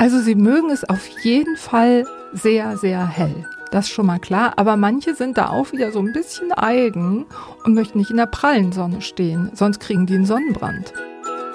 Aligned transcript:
Also 0.00 0.18
sie 0.18 0.34
mögen 0.34 0.70
es 0.70 0.88
auf 0.88 1.06
jeden 1.24 1.58
Fall 1.58 2.06
sehr, 2.32 2.78
sehr 2.78 3.06
hell. 3.06 3.46
Das 3.70 3.84
ist 3.84 3.92
schon 3.92 4.06
mal 4.06 4.18
klar. 4.18 4.54
Aber 4.56 4.78
manche 4.78 5.14
sind 5.14 5.36
da 5.36 5.50
auch 5.50 5.72
wieder 5.72 5.92
so 5.92 5.98
ein 5.98 6.14
bisschen 6.14 6.52
eigen 6.52 7.26
und 7.64 7.74
möchten 7.74 7.98
nicht 7.98 8.10
in 8.10 8.16
der 8.16 8.24
prallen 8.24 8.72
Sonne 8.72 9.02
stehen. 9.02 9.50
Sonst 9.52 9.78
kriegen 9.78 10.06
die 10.06 10.14
einen 10.14 10.24
Sonnenbrand. 10.24 10.94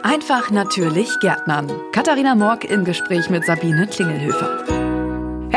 Einfach 0.03 0.51
natürlich 0.51 1.09
Gärtnern. 1.21 1.71
Katharina 1.91 2.35
Morg 2.35 2.65
im 2.65 2.85
Gespräch 2.85 3.31
mit 3.31 3.45
Sabine 3.45 3.87
Klingelhöfer. 3.87 4.74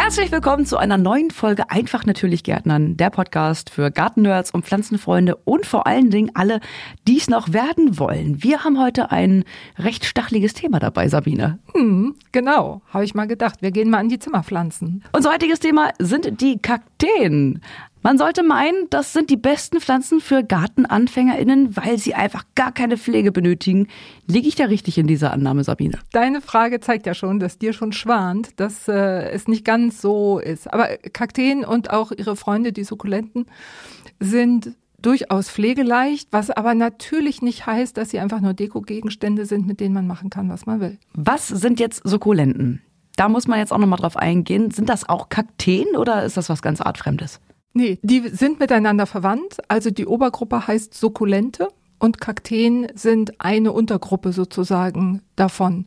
Herzlich 0.09 0.32
willkommen 0.32 0.64
zu 0.64 0.79
einer 0.79 0.96
neuen 0.96 1.30
Folge 1.30 1.68
Einfach 1.68 2.06
natürlich 2.06 2.43
Gärtnern, 2.43 2.96
der 2.96 3.11
Podcast 3.11 3.68
für 3.68 3.90
Gartennerds 3.90 4.50
und 4.50 4.64
Pflanzenfreunde 4.64 5.36
und 5.36 5.66
vor 5.66 5.86
allen 5.86 6.08
Dingen 6.08 6.30
alle, 6.32 6.61
die 7.07 7.18
es 7.18 7.29
noch 7.29 7.52
werden 7.52 7.98
wollen. 7.98 8.43
Wir 8.43 8.64
haben 8.64 8.80
heute 8.80 9.11
ein 9.11 9.44
recht 9.76 10.07
stacheliges 10.07 10.54
Thema 10.54 10.79
dabei, 10.79 11.08
Sabine. 11.08 11.58
Hm, 11.75 12.14
genau, 12.32 12.81
habe 12.89 13.04
ich 13.04 13.14
mal 13.14 13.26
gedacht. 13.26 13.61
Wir 13.61 13.71
gehen 13.71 13.90
mal 13.90 13.98
an 13.98 14.08
die 14.08 14.18
Zimmerpflanzen. 14.18 15.04
Unser 15.12 15.31
heutiges 15.31 15.61
Thema 15.61 15.90
sind 15.98 16.40
die 16.40 16.59
Kakteen. 16.59 17.61
Man 18.02 18.16
sollte 18.16 18.43
meinen, 18.43 18.88
das 18.90 19.12
sind 19.12 19.29
die 19.29 19.36
besten 19.36 19.80
Pflanzen 19.80 20.20
für 20.20 20.44
GartenanfängerInnen, 20.44 21.76
weil 21.76 21.98
sie 21.98 22.14
einfach 22.14 22.44
gar 22.54 22.72
keine 22.72 22.96
Pflege 22.96 23.32
benötigen. 23.32 23.89
Liege 24.26 24.48
ich 24.48 24.54
da 24.54 24.64
richtig 24.64 24.98
in 24.98 25.06
dieser 25.06 25.32
Annahme, 25.32 25.64
Sabine? 25.64 25.98
Deine 26.12 26.40
Frage 26.40 26.80
zeigt 26.80 27.06
ja 27.06 27.14
schon, 27.14 27.40
dass 27.40 27.58
dir 27.58 27.72
schon 27.72 27.92
schwant, 27.92 28.58
dass 28.61 28.86
äh, 28.89 29.30
es 29.30 29.48
nicht 29.48 29.64
ganz 29.64 30.00
so 30.00 30.39
ist. 30.39 30.72
Aber 30.72 30.89
Kakteen 31.12 31.64
und 31.64 31.90
auch 31.90 32.12
ihre 32.12 32.36
Freunde, 32.36 32.72
die 32.72 32.84
Sukkulenten, 32.84 33.47
sind 34.20 34.77
durchaus 35.00 35.48
pflegeleicht, 35.50 36.28
was 36.33 36.50
aber 36.50 36.75
natürlich 36.75 37.42
nicht 37.42 37.67
heißt, 37.67 37.97
dass 37.97 38.11
sie 38.11 38.19
einfach 38.19 38.41
nur 38.41 38.55
Dekogegenstände 38.55 39.47
sind, 39.47 39.67
mit 39.67 39.80
denen 39.80 39.94
man 39.94 40.06
machen 40.06 40.30
kann, 40.30 40.48
was 40.48 40.67
man 40.67 40.80
will. 40.80 40.98
Was 41.14 41.48
sind 41.48 41.80
jetzt 41.80 42.03
Sukkulenten? 42.05 42.83
Da 43.17 43.28
muss 43.28 43.48
man 43.48 43.58
jetzt 43.58 43.72
auch 43.72 43.78
nochmal 43.78 43.98
drauf 43.98 44.17
eingehen. 44.17 44.70
Sind 44.70 44.89
das 44.89 45.08
auch 45.08 45.28
Kakteen 45.28 45.97
oder 45.97 46.23
ist 46.25 46.36
das 46.36 46.48
was 46.48 46.62
ganz 46.62 46.80
Artfremdes? 46.80 47.41
Nee, 47.74 47.98
die 48.02 48.28
sind 48.28 48.58
miteinander 48.61 49.06
verwandt. 49.06 49.58
Also 49.69 49.91
die 49.91 50.06
Obergruppe 50.06 50.66
heißt 50.66 50.94
Sukkulente 50.94 51.69
und 51.98 52.20
Kakteen 52.20 52.88
sind 52.94 53.41
eine 53.41 53.72
Untergruppe 53.72 54.33
sozusagen 54.33 55.22
davon. 55.36 55.86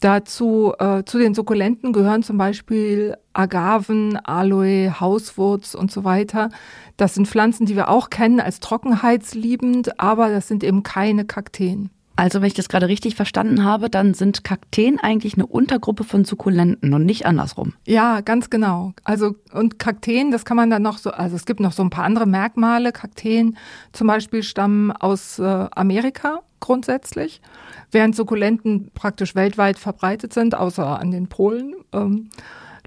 Dazu, 0.00 0.74
äh, 0.78 1.04
zu 1.04 1.18
den 1.18 1.32
Sukkulenten 1.32 1.92
gehören 1.94 2.22
zum 2.22 2.36
Beispiel 2.36 3.16
Agaven, 3.32 4.16
Aloe, 4.16 5.00
Hauswurz 5.00 5.74
und 5.74 5.90
so 5.90 6.04
weiter. 6.04 6.50
Das 6.98 7.14
sind 7.14 7.26
Pflanzen, 7.26 7.64
die 7.64 7.74
wir 7.74 7.88
auch 7.88 8.10
kennen 8.10 8.40
als 8.40 8.60
trockenheitsliebend, 8.60 9.98
aber 9.98 10.28
das 10.28 10.48
sind 10.48 10.62
eben 10.62 10.82
keine 10.82 11.24
Kakteen. 11.24 11.88
Also, 12.16 12.40
wenn 12.40 12.46
ich 12.46 12.54
das 12.54 12.68
gerade 12.68 12.86
richtig 12.88 13.16
verstanden 13.16 13.64
habe, 13.64 13.90
dann 13.90 14.14
sind 14.14 14.44
Kakteen 14.44 15.00
eigentlich 15.00 15.34
eine 15.34 15.46
Untergruppe 15.46 16.04
von 16.04 16.24
Sukkulenten 16.24 16.94
und 16.94 17.04
nicht 17.04 17.26
andersrum. 17.26 17.74
Ja, 17.86 18.20
ganz 18.20 18.50
genau. 18.50 18.92
Also, 19.02 19.34
und 19.52 19.80
Kakteen, 19.80 20.30
das 20.30 20.44
kann 20.44 20.56
man 20.56 20.70
dann 20.70 20.82
noch 20.82 20.98
so, 20.98 21.10
also 21.10 21.34
es 21.34 21.44
gibt 21.44 21.58
noch 21.60 21.72
so 21.72 21.82
ein 21.82 21.90
paar 21.90 22.04
andere 22.04 22.26
Merkmale. 22.26 22.92
Kakteen 22.92 23.56
zum 23.92 24.06
Beispiel 24.06 24.44
stammen 24.44 24.92
aus 24.92 25.40
äh, 25.40 25.66
Amerika 25.74 26.40
grundsätzlich, 26.60 27.42
während 27.90 28.14
Sukkulenten 28.16 28.90
praktisch 28.94 29.34
weltweit 29.34 29.78
verbreitet 29.78 30.32
sind, 30.32 30.54
außer 30.54 30.98
an 30.98 31.10
den 31.10 31.28
Polen. 31.28 31.74
Ähm, 31.92 32.30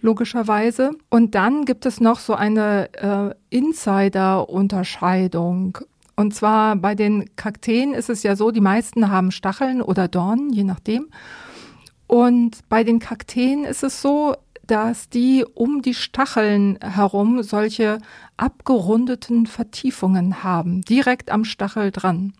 logischerweise. 0.01 0.91
Und 1.09 1.35
dann 1.35 1.65
gibt 1.65 1.85
es 1.85 1.99
noch 1.99 2.19
so 2.19 2.33
eine 2.33 2.89
äh, 2.93 3.35
Insider-Unterscheidung. 3.55 5.77
Und 6.17 6.33
zwar 6.33 6.75
bei 6.75 6.95
den 6.95 7.35
Kakteen 7.35 7.93
ist 7.93 8.09
es 8.09 8.23
ja 8.23 8.35
so, 8.35 8.49
die 8.49 8.59
meisten 8.59 9.11
haben 9.11 9.29
Stacheln 9.29 9.83
oder 9.83 10.07
Dornen, 10.07 10.51
je 10.51 10.63
nachdem. 10.63 11.09
Und 12.07 12.67
bei 12.69 12.83
den 12.83 12.97
Kakteen 12.97 13.63
ist 13.63 13.83
es 13.83 14.01
so, 14.01 14.35
dass 14.65 15.09
die 15.09 15.45
um 15.53 15.83
die 15.83 15.93
Stacheln 15.93 16.79
herum 16.81 17.43
solche 17.43 17.99
abgerundeten 18.35 19.45
Vertiefungen 19.45 20.43
haben, 20.43 20.81
direkt 20.81 21.29
am 21.31 21.45
Stachel 21.45 21.91
dran. 21.91 22.33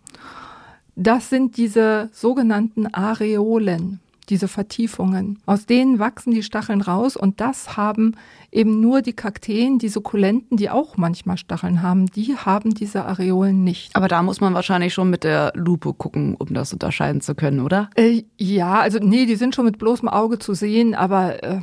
Das 0.96 1.30
sind 1.30 1.56
diese 1.58 2.10
sogenannten 2.12 2.88
Areolen 2.88 4.00
diese 4.30 4.48
Vertiefungen. 4.48 5.40
Aus 5.46 5.66
denen 5.66 6.00
wachsen 6.00 6.32
die 6.32 6.44
Stacheln 6.44 6.82
raus 6.82 7.16
und 7.16 7.40
das 7.40 7.78
haben 7.78 8.16
eben 8.52 8.80
nur 8.82 9.02
die 9.02 9.14
Kakteen, 9.14 9.80
die 9.80 9.90
Sukkulenten, 9.90 10.58
die 10.58 10.70
auch 10.70 10.98
manchmal 10.98 11.38
Stacheln 11.38 11.82
haben, 11.82 12.08
die 12.08 12.36
haben 12.36 12.74
diese 12.74 13.06
Areolen 13.06 13.64
nicht. 13.64 13.96
Aber 13.96 14.08
da 14.08 14.22
muss 14.24 14.42
man 14.42 14.54
wahrscheinlich 14.54 14.94
schon 14.94 15.10
mit 15.10 15.24
der 15.24 15.54
Lupe 15.56 15.94
gucken, 15.94 16.36
um 16.36 16.54
das 16.54 16.74
unterscheiden 16.74 17.22
zu 17.22 17.36
können, 17.36 17.60
oder? 17.60 17.90
Äh, 17.96 18.24
ja, 18.38 18.80
also 18.80 19.00
nee, 19.00 19.26
die 19.26 19.36
sind 19.36 19.56
schon 19.56 19.66
mit 19.66 19.78
bloßem 19.78 20.08
Auge 20.08 20.40
zu 20.40 20.54
sehen, 20.54 20.96
aber 20.96 21.44
äh, 21.44 21.62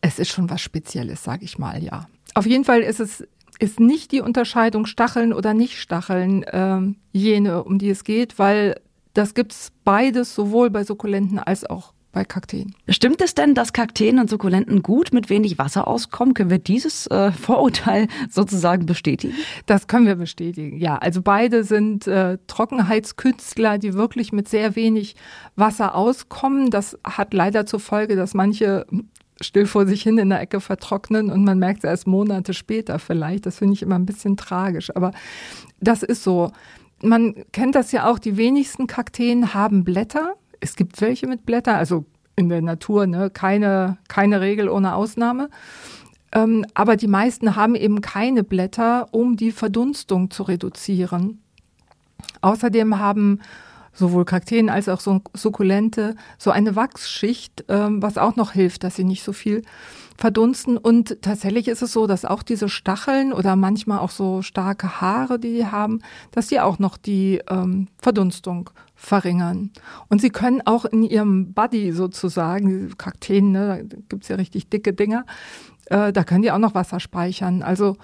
es 0.00 0.18
ist 0.18 0.30
schon 0.30 0.50
was 0.50 0.60
Spezielles, 0.60 1.22
sage 1.24 1.44
ich 1.44 1.58
mal, 1.58 1.82
ja. 1.82 2.06
Auf 2.34 2.46
jeden 2.46 2.64
Fall 2.64 2.80
ist 2.80 3.00
es 3.00 3.24
ist 3.58 3.80
nicht 3.80 4.12
die 4.12 4.20
Unterscheidung 4.20 4.86
Stacheln 4.86 5.32
oder 5.32 5.52
nicht 5.52 5.80
Stacheln 5.80 6.44
äh, 6.44 6.80
jene, 7.10 7.64
um 7.64 7.78
die 7.78 7.90
es 7.90 8.04
geht, 8.04 8.38
weil 8.38 8.76
das 9.14 9.34
gibt's 9.34 9.72
beides 9.84 10.34
sowohl 10.34 10.70
bei 10.70 10.84
Sukkulenten 10.84 11.38
als 11.38 11.64
auch 11.64 11.92
bei 12.12 12.24
Kakteen. 12.24 12.74
Stimmt 12.88 13.20
es 13.20 13.34
denn, 13.34 13.54
dass 13.54 13.72
Kakteen 13.72 14.18
und 14.18 14.30
Sukkulenten 14.30 14.82
gut 14.82 15.12
mit 15.12 15.28
wenig 15.28 15.58
Wasser 15.58 15.86
auskommen? 15.86 16.34
Können 16.34 16.50
wir 16.50 16.58
dieses 16.58 17.06
äh, 17.08 17.32
Vorurteil 17.32 18.08
sozusagen 18.30 18.86
bestätigen? 18.86 19.34
Das 19.66 19.86
können 19.86 20.06
wir 20.06 20.16
bestätigen, 20.16 20.78
ja. 20.78 20.96
Also 20.96 21.22
beide 21.22 21.64
sind 21.64 22.06
äh, 22.06 22.38
Trockenheitskünstler, 22.46 23.78
die 23.78 23.94
wirklich 23.94 24.32
mit 24.32 24.48
sehr 24.48 24.74
wenig 24.74 25.16
Wasser 25.54 25.94
auskommen. 25.94 26.70
Das 26.70 26.98
hat 27.04 27.34
leider 27.34 27.66
zur 27.66 27.80
Folge, 27.80 28.16
dass 28.16 28.34
manche 28.34 28.86
still 29.40 29.66
vor 29.66 29.86
sich 29.86 30.02
hin 30.02 30.18
in 30.18 30.30
der 30.30 30.40
Ecke 30.40 30.60
vertrocknen 30.60 31.30
und 31.30 31.44
man 31.44 31.58
merkt 31.58 31.84
es 31.84 31.90
erst 31.90 32.06
Monate 32.06 32.54
später 32.54 32.98
vielleicht. 32.98 33.46
Das 33.46 33.58
finde 33.58 33.74
ich 33.74 33.82
immer 33.82 33.94
ein 33.94 34.06
bisschen 34.06 34.36
tragisch, 34.36 34.94
aber 34.96 35.12
das 35.80 36.02
ist 36.02 36.24
so 36.24 36.50
man 37.02 37.34
kennt 37.52 37.74
das 37.74 37.92
ja 37.92 38.08
auch, 38.08 38.18
die 38.18 38.36
wenigsten 38.36 38.86
Kakteen 38.86 39.54
haben 39.54 39.84
Blätter. 39.84 40.34
Es 40.60 40.76
gibt 40.76 41.00
welche 41.00 41.26
mit 41.26 41.46
Blättern, 41.46 41.76
also 41.76 42.04
in 42.36 42.48
der 42.48 42.62
Natur, 42.62 43.06
ne? 43.06 43.30
keine, 43.30 43.98
keine 44.08 44.40
Regel 44.40 44.68
ohne 44.68 44.94
Ausnahme. 44.94 45.50
Ähm, 46.32 46.66
aber 46.74 46.96
die 46.96 47.08
meisten 47.08 47.56
haben 47.56 47.74
eben 47.74 48.00
keine 48.00 48.44
Blätter, 48.44 49.08
um 49.12 49.36
die 49.36 49.50
Verdunstung 49.50 50.30
zu 50.30 50.42
reduzieren. 50.44 51.40
Außerdem 52.40 52.98
haben 52.98 53.40
sowohl 53.98 54.24
Kakteen 54.24 54.70
als 54.70 54.88
auch 54.88 55.00
Sukkulente 55.34 56.14
so 56.38 56.50
eine 56.50 56.76
Wachsschicht, 56.76 57.64
ähm, 57.68 58.00
was 58.00 58.16
auch 58.16 58.36
noch 58.36 58.52
hilft, 58.52 58.84
dass 58.84 58.96
sie 58.96 59.04
nicht 59.04 59.24
so 59.24 59.32
viel 59.32 59.62
verdunsten. 60.16 60.76
Und 60.76 61.22
tatsächlich 61.22 61.68
ist 61.68 61.82
es 61.82 61.92
so, 61.92 62.06
dass 62.06 62.24
auch 62.24 62.42
diese 62.42 62.68
Stacheln 62.68 63.32
oder 63.32 63.56
manchmal 63.56 63.98
auch 64.00 64.10
so 64.10 64.42
starke 64.42 65.00
Haare, 65.00 65.38
die 65.38 65.54
die 65.54 65.66
haben, 65.66 66.00
dass 66.32 66.48
die 66.48 66.60
auch 66.60 66.78
noch 66.78 66.96
die 66.96 67.40
ähm, 67.48 67.88
Verdunstung 67.98 68.70
verringern. 68.94 69.70
Und 70.08 70.20
sie 70.20 70.30
können 70.30 70.60
auch 70.64 70.84
in 70.84 71.04
ihrem 71.04 71.52
Body 71.52 71.92
sozusagen, 71.92 72.96
Kakteen, 72.98 73.52
ne, 73.52 73.84
da 73.84 73.96
gibt's 74.08 74.28
ja 74.28 74.36
richtig 74.36 74.68
dicke 74.68 74.92
Dinger, 74.92 75.24
äh, 75.86 76.12
da 76.12 76.24
können 76.24 76.42
die 76.42 76.50
auch 76.50 76.58
noch 76.58 76.74
Wasser 76.74 77.00
speichern. 77.00 77.62
Also 77.62 77.96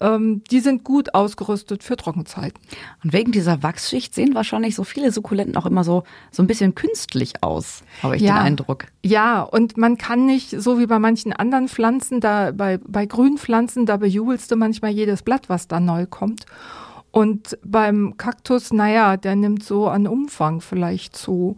ähm, 0.00 0.42
die 0.50 0.60
sind 0.60 0.84
gut 0.84 1.14
ausgerüstet 1.14 1.82
für 1.82 1.96
Trockenzeiten. 1.96 2.60
Und 3.02 3.12
wegen 3.12 3.32
dieser 3.32 3.62
Wachsschicht 3.62 4.14
sehen 4.14 4.34
wahrscheinlich 4.34 4.74
so 4.74 4.84
viele 4.84 5.10
Sukkulenten 5.10 5.56
auch 5.56 5.66
immer 5.66 5.84
so, 5.84 6.04
so 6.30 6.42
ein 6.42 6.46
bisschen 6.46 6.74
künstlich 6.74 7.42
aus, 7.42 7.82
habe 8.02 8.16
ich 8.16 8.22
ja, 8.22 8.34
den 8.34 8.42
Eindruck. 8.42 8.86
Ja, 9.02 9.42
und 9.42 9.76
man 9.76 9.98
kann 9.98 10.26
nicht, 10.26 10.50
so 10.50 10.78
wie 10.78 10.86
bei 10.86 10.98
manchen 10.98 11.32
anderen 11.32 11.68
Pflanzen, 11.68 12.20
da 12.20 12.52
bei, 12.52 12.78
bei 12.86 13.06
Grünpflanzen, 13.06 13.86
da 13.86 13.96
bejubelst 13.96 14.50
du 14.50 14.56
manchmal 14.56 14.90
jedes 14.90 15.22
Blatt, 15.22 15.48
was 15.48 15.68
da 15.68 15.80
neu 15.80 16.06
kommt. 16.06 16.46
Und 17.10 17.58
beim 17.64 18.18
Kaktus, 18.18 18.72
naja, 18.72 19.16
der 19.16 19.36
nimmt 19.36 19.64
so 19.64 19.88
an 19.88 20.06
Umfang 20.06 20.60
vielleicht 20.60 21.16
zu. 21.16 21.56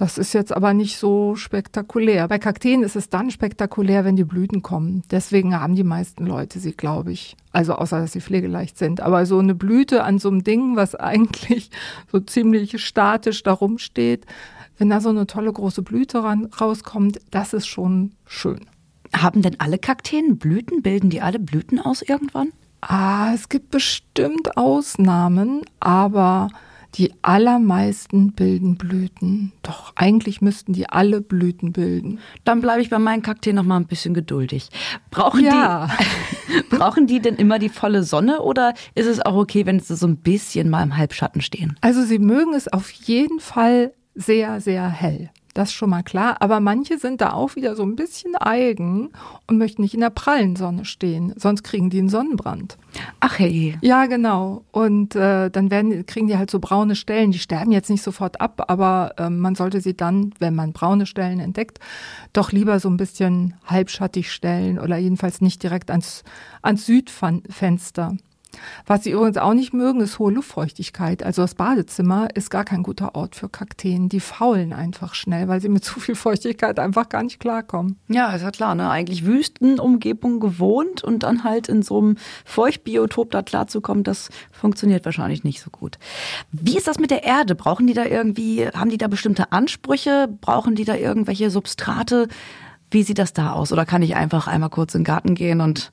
Das 0.00 0.16
ist 0.16 0.32
jetzt 0.32 0.56
aber 0.56 0.72
nicht 0.72 0.96
so 0.96 1.36
spektakulär. 1.36 2.26
Bei 2.26 2.38
Kakteen 2.38 2.82
ist 2.82 2.96
es 2.96 3.10
dann 3.10 3.30
spektakulär, 3.30 4.02
wenn 4.02 4.16
die 4.16 4.24
Blüten 4.24 4.62
kommen. 4.62 5.02
Deswegen 5.10 5.60
haben 5.60 5.74
die 5.74 5.84
meisten 5.84 6.24
Leute 6.24 6.58
sie, 6.58 6.72
glaube 6.72 7.12
ich. 7.12 7.36
Also 7.52 7.74
außer, 7.74 8.00
dass 8.00 8.12
sie 8.12 8.22
pflegeleicht 8.22 8.78
sind. 8.78 9.02
Aber 9.02 9.26
so 9.26 9.38
eine 9.38 9.54
Blüte 9.54 10.02
an 10.02 10.18
so 10.18 10.30
einem 10.30 10.42
Ding, 10.42 10.74
was 10.74 10.94
eigentlich 10.94 11.70
so 12.10 12.18
ziemlich 12.18 12.82
statisch 12.82 13.42
darum 13.42 13.76
steht, 13.76 14.24
wenn 14.78 14.88
da 14.88 15.02
so 15.02 15.10
eine 15.10 15.26
tolle 15.26 15.52
große 15.52 15.82
Blüte 15.82 16.24
ran, 16.24 16.46
rauskommt, 16.46 17.20
das 17.30 17.52
ist 17.52 17.66
schon 17.66 18.12
schön. 18.24 18.60
Haben 19.14 19.42
denn 19.42 19.60
alle 19.60 19.76
Kakteen 19.76 20.38
Blüten? 20.38 20.80
Bilden 20.80 21.10
die 21.10 21.20
alle 21.20 21.38
Blüten 21.38 21.78
aus 21.78 22.00
irgendwann? 22.00 22.52
Ah, 22.80 23.34
es 23.34 23.50
gibt 23.50 23.70
bestimmt 23.70 24.56
Ausnahmen, 24.56 25.60
aber 25.78 26.48
die 26.94 27.12
allermeisten 27.22 28.32
bilden 28.32 28.76
Blüten. 28.76 29.52
Doch 29.62 29.92
eigentlich 29.96 30.40
müssten 30.40 30.72
die 30.72 30.88
alle 30.88 31.20
Blüten 31.20 31.72
bilden. 31.72 32.18
Dann 32.44 32.60
bleibe 32.60 32.82
ich 32.82 32.90
bei 32.90 32.98
meinen 32.98 33.22
Kakteen 33.22 33.56
noch 33.56 33.64
mal 33.64 33.76
ein 33.76 33.86
bisschen 33.86 34.14
geduldig. 34.14 34.68
Brauchen 35.10 35.44
ja. 35.44 35.88
die 36.48 36.62
brauchen 36.76 37.06
die 37.06 37.20
denn 37.20 37.36
immer 37.36 37.58
die 37.58 37.68
volle 37.68 38.02
Sonne 38.02 38.40
oder 38.40 38.74
ist 38.94 39.06
es 39.06 39.20
auch 39.20 39.36
okay, 39.36 39.66
wenn 39.66 39.80
sie 39.80 39.96
so 39.96 40.06
ein 40.06 40.16
bisschen 40.16 40.68
mal 40.68 40.82
im 40.82 40.96
Halbschatten 40.96 41.40
stehen? 41.40 41.76
Also 41.80 42.02
sie 42.02 42.18
mögen 42.18 42.54
es 42.54 42.72
auf 42.72 42.90
jeden 42.90 43.40
Fall 43.40 43.92
sehr 44.14 44.60
sehr 44.60 44.88
hell. 44.88 45.30
Das 45.54 45.70
ist 45.70 45.74
schon 45.74 45.90
mal 45.90 46.02
klar. 46.02 46.36
Aber 46.40 46.60
manche 46.60 46.98
sind 46.98 47.20
da 47.20 47.32
auch 47.32 47.56
wieder 47.56 47.74
so 47.74 47.82
ein 47.82 47.96
bisschen 47.96 48.36
eigen 48.36 49.10
und 49.46 49.58
möchten 49.58 49.82
nicht 49.82 49.94
in 49.94 50.00
der 50.00 50.10
prallen 50.10 50.56
Sonne 50.56 50.84
stehen. 50.84 51.32
Sonst 51.36 51.62
kriegen 51.62 51.90
die 51.90 51.98
einen 51.98 52.08
Sonnenbrand. 52.08 52.78
Ach 53.18 53.38
hey. 53.38 53.76
Ja, 53.80 54.06
genau. 54.06 54.64
Und 54.70 55.16
äh, 55.16 55.50
dann 55.50 55.70
werden, 55.70 56.06
kriegen 56.06 56.28
die 56.28 56.38
halt 56.38 56.50
so 56.50 56.60
braune 56.60 56.94
Stellen. 56.94 57.32
Die 57.32 57.38
sterben 57.38 57.72
jetzt 57.72 57.90
nicht 57.90 58.02
sofort 58.02 58.40
ab, 58.40 58.64
aber 58.68 59.14
äh, 59.18 59.30
man 59.30 59.54
sollte 59.54 59.80
sie 59.80 59.96
dann, 59.96 60.32
wenn 60.38 60.54
man 60.54 60.72
braune 60.72 61.06
Stellen 61.06 61.40
entdeckt, 61.40 61.78
doch 62.32 62.52
lieber 62.52 62.78
so 62.80 62.88
ein 62.88 62.96
bisschen 62.96 63.54
halbschattig 63.66 64.32
stellen 64.32 64.78
oder 64.78 64.96
jedenfalls 64.96 65.40
nicht 65.40 65.62
direkt 65.62 65.90
ans, 65.90 66.22
ans 66.62 66.86
Südfenster. 66.86 68.16
Was 68.86 69.04
sie 69.04 69.10
übrigens 69.10 69.36
auch 69.36 69.54
nicht 69.54 69.72
mögen, 69.72 70.00
ist 70.00 70.18
hohe 70.18 70.32
Luftfeuchtigkeit. 70.32 71.22
Also 71.22 71.42
das 71.42 71.54
Badezimmer 71.54 72.28
ist 72.34 72.50
gar 72.50 72.64
kein 72.64 72.82
guter 72.82 73.14
Ort 73.14 73.36
für 73.36 73.48
Kakteen. 73.48 74.08
Die 74.08 74.20
faulen 74.20 74.72
einfach 74.72 75.14
schnell, 75.14 75.48
weil 75.48 75.60
sie 75.60 75.68
mit 75.68 75.84
zu 75.90 76.00
viel 76.00 76.14
Feuchtigkeit 76.14 76.78
einfach 76.78 77.08
gar 77.08 77.22
nicht 77.22 77.40
klarkommen. 77.40 77.98
Ja, 78.08 78.32
ist 78.32 78.42
ja 78.42 78.50
klar, 78.50 78.74
ne? 78.74 78.90
Eigentlich 78.90 79.24
Wüstenumgebung 79.24 80.40
gewohnt 80.40 81.04
und 81.04 81.22
dann 81.22 81.44
halt 81.44 81.68
in 81.68 81.82
so 81.82 81.98
einem 81.98 82.16
Feuchtbiotop 82.44 83.30
da 83.30 83.42
klarzukommen, 83.42 84.04
das 84.04 84.30
funktioniert 84.50 85.04
wahrscheinlich 85.04 85.44
nicht 85.44 85.60
so 85.60 85.70
gut. 85.70 85.98
Wie 86.52 86.76
ist 86.76 86.86
das 86.86 86.98
mit 86.98 87.10
der 87.10 87.24
Erde? 87.24 87.54
Brauchen 87.54 87.86
die 87.86 87.94
da 87.94 88.04
irgendwie, 88.04 88.66
haben 88.68 88.90
die 88.90 88.98
da 88.98 89.08
bestimmte 89.08 89.52
Ansprüche? 89.52 90.28
Brauchen 90.40 90.74
die 90.74 90.84
da 90.84 90.94
irgendwelche 90.94 91.50
Substrate? 91.50 92.28
Wie 92.90 93.02
sieht 93.02 93.18
das 93.18 93.32
da 93.32 93.52
aus? 93.52 93.72
Oder 93.72 93.86
kann 93.86 94.02
ich 94.02 94.16
einfach 94.16 94.48
einmal 94.48 94.70
kurz 94.70 94.94
in 94.94 95.00
den 95.00 95.04
Garten 95.04 95.34
gehen 95.34 95.60
und 95.60 95.92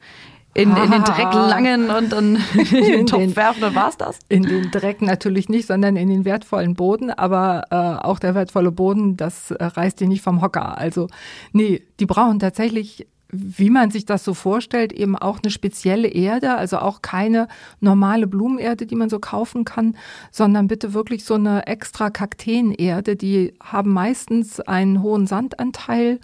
in, 0.57 0.75
in 0.75 0.91
den 0.91 1.03
Dreck 1.03 1.33
langen 1.33 1.89
und 1.89 2.11
dann 2.11 2.35
in 2.53 2.85
den 2.85 3.05
Topf 3.05 3.19
den, 3.19 3.35
werfen, 3.35 3.61
dann 3.61 3.75
war's 3.75 3.97
das? 3.97 4.19
In 4.27 4.43
den 4.43 4.71
Dreck 4.71 5.01
natürlich 5.01 5.49
nicht, 5.49 5.67
sondern 5.67 5.95
in 5.95 6.09
den 6.09 6.25
wertvollen 6.25 6.73
Boden. 6.73 7.11
Aber 7.11 7.63
äh, 7.69 7.75
auch 7.75 8.19
der 8.19 8.35
wertvolle 8.35 8.71
Boden, 8.71 9.17
das 9.17 9.51
äh, 9.51 9.63
reißt 9.63 9.99
die 9.99 10.07
nicht 10.07 10.23
vom 10.23 10.41
Hocker. 10.41 10.77
Also 10.77 11.07
nee, 11.53 11.83
die 11.99 12.05
brauchen 12.05 12.39
tatsächlich 12.39 13.07
wie 13.29 13.69
man 13.69 13.91
sich 13.91 14.05
das 14.05 14.23
so 14.23 14.33
vorstellt, 14.33 14.93
eben 14.93 15.17
auch 15.17 15.39
eine 15.43 15.51
spezielle 15.51 16.07
Erde, 16.07 16.55
also 16.55 16.77
auch 16.77 17.01
keine 17.01 17.49
normale 17.81 18.25
Blumenerde, 18.25 18.85
die 18.85 18.95
man 18.95 19.09
so 19.09 19.19
kaufen 19.19 19.65
kann, 19.65 19.97
sondern 20.31 20.69
bitte 20.69 20.93
wirklich 20.93 21.25
so 21.25 21.33
eine 21.33 21.67
extra 21.67 22.09
Kakteenerde. 22.09 23.17
Die 23.17 23.53
haben 23.61 23.91
meistens 23.91 24.61
einen 24.61 25.01
hohen 25.01 25.27
Sandanteil 25.27 26.19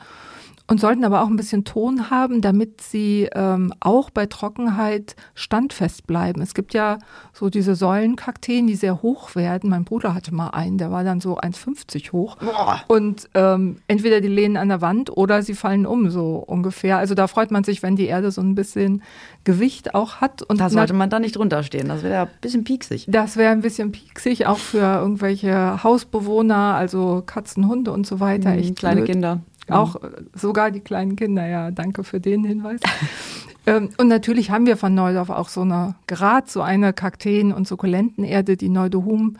und 0.67 0.79
sollten 0.79 1.03
aber 1.03 1.21
auch 1.21 1.27
ein 1.27 1.35
bisschen 1.35 1.65
Ton 1.65 2.09
haben, 2.09 2.41
damit 2.41 2.81
sie 2.81 3.29
ähm, 3.35 3.73
auch 3.81 4.09
bei 4.09 4.25
Trockenheit 4.25 5.15
standfest 5.35 6.07
bleiben. 6.07 6.41
Es 6.41 6.53
gibt 6.53 6.73
ja 6.73 6.99
so 7.33 7.49
diese 7.49 7.75
Säulenkakteen, 7.75 8.65
die 8.67 8.75
sehr 8.75 9.01
hoch 9.01 9.35
werden. 9.35 9.69
Mein 9.69 9.83
Bruder 9.83 10.13
hatte 10.13 10.33
mal 10.33 10.49
einen, 10.49 10.77
der 10.77 10.89
war 10.89 11.03
dann 11.03 11.19
so 11.19 11.37
1,50 11.37 12.13
hoch. 12.13 12.37
Boah. 12.37 12.81
Und 12.87 13.29
ähm, 13.33 13.77
entweder 13.87 14.21
die 14.21 14.29
lehnen 14.29 14.55
an 14.55 14.69
der 14.69 14.79
Wand 14.79 15.15
oder 15.15 15.43
sie 15.43 15.53
fallen 15.53 15.85
um, 15.85 16.09
so 16.09 16.37
ungefähr. 16.37 16.97
Also 16.97 17.13
da 17.13 17.27
freut 17.27 17.51
man 17.51 17.65
sich, 17.65 17.83
wenn 17.83 17.97
die 17.97 18.05
Erde 18.05 18.31
so 18.31 18.41
ein 18.41 18.55
bisschen 18.55 19.03
Gewicht 19.43 19.93
auch 19.93 20.21
hat. 20.21 20.43
Und 20.43 20.61
da 20.61 20.69
sollte 20.69 20.93
man 20.93 21.09
da 21.09 21.19
nicht 21.19 21.35
drunter 21.35 21.63
stehen. 21.63 21.89
Das 21.89 22.03
wäre 22.03 22.23
ein 22.23 22.29
bisschen 22.39 22.63
pieksig. 22.63 23.05
Das 23.09 23.35
wäre 23.35 23.51
ein 23.51 23.61
bisschen 23.61 23.91
pieksig, 23.91 24.47
auch 24.47 24.57
für 24.57 24.79
irgendwelche 24.79 25.83
Hausbewohner, 25.83 26.75
also 26.75 27.21
Katzen, 27.25 27.67
Hunde 27.67 27.91
und 27.91 28.07
so 28.07 28.21
weiter. 28.21 28.51
Mhm, 28.51 28.59
Echt 28.59 28.75
kleine 28.77 29.01
blöd. 29.01 29.11
Kinder. 29.11 29.41
Auch 29.69 29.95
äh, 29.95 30.09
sogar 30.33 30.71
die 30.71 30.81
kleinen 30.81 31.15
Kinder, 31.15 31.45
ja, 31.45 31.71
danke 31.71 32.03
für 32.03 32.19
den 32.19 32.43
Hinweis. 32.43 32.81
ähm, 33.65 33.89
und 33.97 34.07
natürlich 34.07 34.51
haben 34.51 34.65
wir 34.65 34.77
von 34.77 34.93
Neudorf 34.93 35.29
auch 35.29 35.49
so 35.49 35.61
eine, 35.61 35.95
gerade 36.07 36.49
so 36.49 36.61
eine 36.61 36.93
Kakteen- 36.93 37.53
und 37.53 37.67
Sukkulentenerde, 37.67 38.57
die 38.57 38.69
Neudohum. 38.69 39.37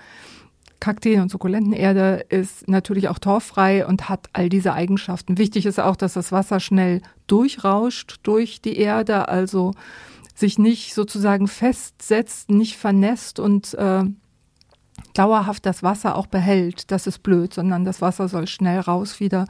Kakteen- 0.80 1.22
und 1.22 1.32
Sukkulentenerde 1.32 2.26
ist 2.28 2.68
natürlich 2.68 3.08
auch 3.08 3.18
torffrei 3.18 3.86
und 3.86 4.10
hat 4.10 4.28
all 4.34 4.50
diese 4.50 4.74
Eigenschaften. 4.74 5.38
Wichtig 5.38 5.66
ist 5.66 5.80
auch, 5.80 5.96
dass 5.96 6.14
das 6.14 6.34
Wasser 6.34 6.60
schnell 6.60 7.02
durchrauscht 7.28 8.20
durch 8.24 8.60
die 8.62 8.76
Erde, 8.76 9.30
also 9.30 9.74
sich 10.36 10.60
nicht 10.60 10.94
sozusagen 10.94 11.48
festsetzt, 11.48 12.50
nicht 12.50 12.76
vernässt 12.76 13.40
und 13.40 13.74
äh, 13.76 14.04
dauerhaft 15.14 15.66
das 15.66 15.84
Wasser 15.84 16.16
auch 16.16 16.28
behält. 16.28 16.92
Das 16.92 17.08
ist 17.08 17.24
blöd, 17.24 17.54
sondern 17.54 17.86
das 17.86 18.02
Wasser 18.02 18.28
soll 18.28 18.48
schnell 18.48 18.80
raus 18.80 19.20
wieder, 19.20 19.46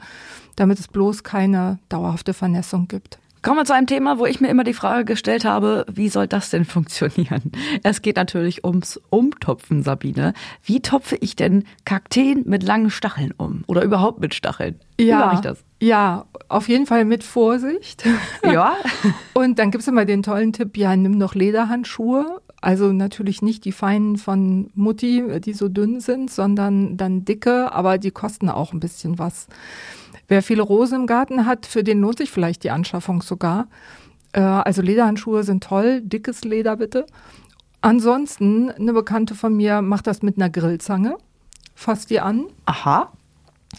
damit 0.56 0.78
es 0.78 0.88
bloß 0.88 1.22
keine 1.24 1.78
dauerhafte 1.88 2.34
Vernässung 2.34 2.88
gibt. 2.88 3.18
Kommen 3.44 3.58
wir 3.58 3.66
zu 3.66 3.74
einem 3.74 3.86
Thema, 3.86 4.18
wo 4.18 4.24
ich 4.24 4.40
mir 4.40 4.48
immer 4.48 4.64
die 4.64 4.72
Frage 4.72 5.04
gestellt 5.04 5.44
habe, 5.44 5.84
wie 5.92 6.08
soll 6.08 6.26
das 6.26 6.48
denn 6.48 6.64
funktionieren? 6.64 7.52
Es 7.82 8.00
geht 8.00 8.16
natürlich 8.16 8.64
ums 8.64 8.98
Umtopfen, 9.10 9.82
Sabine. 9.82 10.32
Wie 10.62 10.80
topfe 10.80 11.16
ich 11.16 11.36
denn 11.36 11.64
Kakteen 11.84 12.44
mit 12.46 12.62
langen 12.62 12.88
Stacheln 12.88 13.34
um? 13.36 13.62
Oder 13.66 13.82
überhaupt 13.82 14.18
mit 14.18 14.32
Stacheln? 14.34 14.80
Wie 14.96 15.08
ja, 15.08 15.18
mache 15.18 15.34
ich 15.34 15.40
das? 15.42 15.62
Ja, 15.78 16.24
auf 16.48 16.70
jeden 16.70 16.86
Fall 16.86 17.04
mit 17.04 17.22
Vorsicht. 17.22 18.04
Ja. 18.42 18.76
Und 19.34 19.58
dann 19.58 19.70
gibt 19.70 19.82
es 19.82 19.88
immer 19.88 20.06
den 20.06 20.22
tollen 20.22 20.54
Tipp, 20.54 20.78
ja, 20.78 20.96
nimm 20.96 21.18
noch 21.18 21.34
Lederhandschuhe. 21.34 22.40
Also 22.64 22.94
natürlich 22.94 23.42
nicht 23.42 23.66
die 23.66 23.72
feinen 23.72 24.16
von 24.16 24.70
Mutti, 24.74 25.22
die 25.40 25.52
so 25.52 25.68
dünn 25.68 26.00
sind, 26.00 26.30
sondern 26.30 26.96
dann 26.96 27.26
dicke, 27.26 27.70
aber 27.70 27.98
die 27.98 28.10
kosten 28.10 28.48
auch 28.48 28.72
ein 28.72 28.80
bisschen 28.80 29.18
was. 29.18 29.48
Wer 30.28 30.42
viele 30.42 30.62
Rosen 30.62 31.02
im 31.02 31.06
Garten 31.06 31.44
hat, 31.44 31.66
für 31.66 31.84
den 31.84 32.00
lohnt 32.00 32.16
sich 32.16 32.30
vielleicht 32.30 32.64
die 32.64 32.70
Anschaffung 32.70 33.20
sogar. 33.20 33.66
Äh, 34.32 34.40
also 34.40 34.80
Lederhandschuhe 34.80 35.44
sind 35.44 35.62
toll, 35.62 36.00
dickes 36.00 36.42
Leder 36.42 36.78
bitte. 36.78 37.04
Ansonsten, 37.82 38.70
eine 38.70 38.94
Bekannte 38.94 39.34
von 39.34 39.54
mir 39.54 39.82
macht 39.82 40.06
das 40.06 40.22
mit 40.22 40.38
einer 40.38 40.48
Grillzange, 40.48 41.18
fasst 41.74 42.08
die 42.08 42.20
an. 42.20 42.46
Aha. 42.64 43.12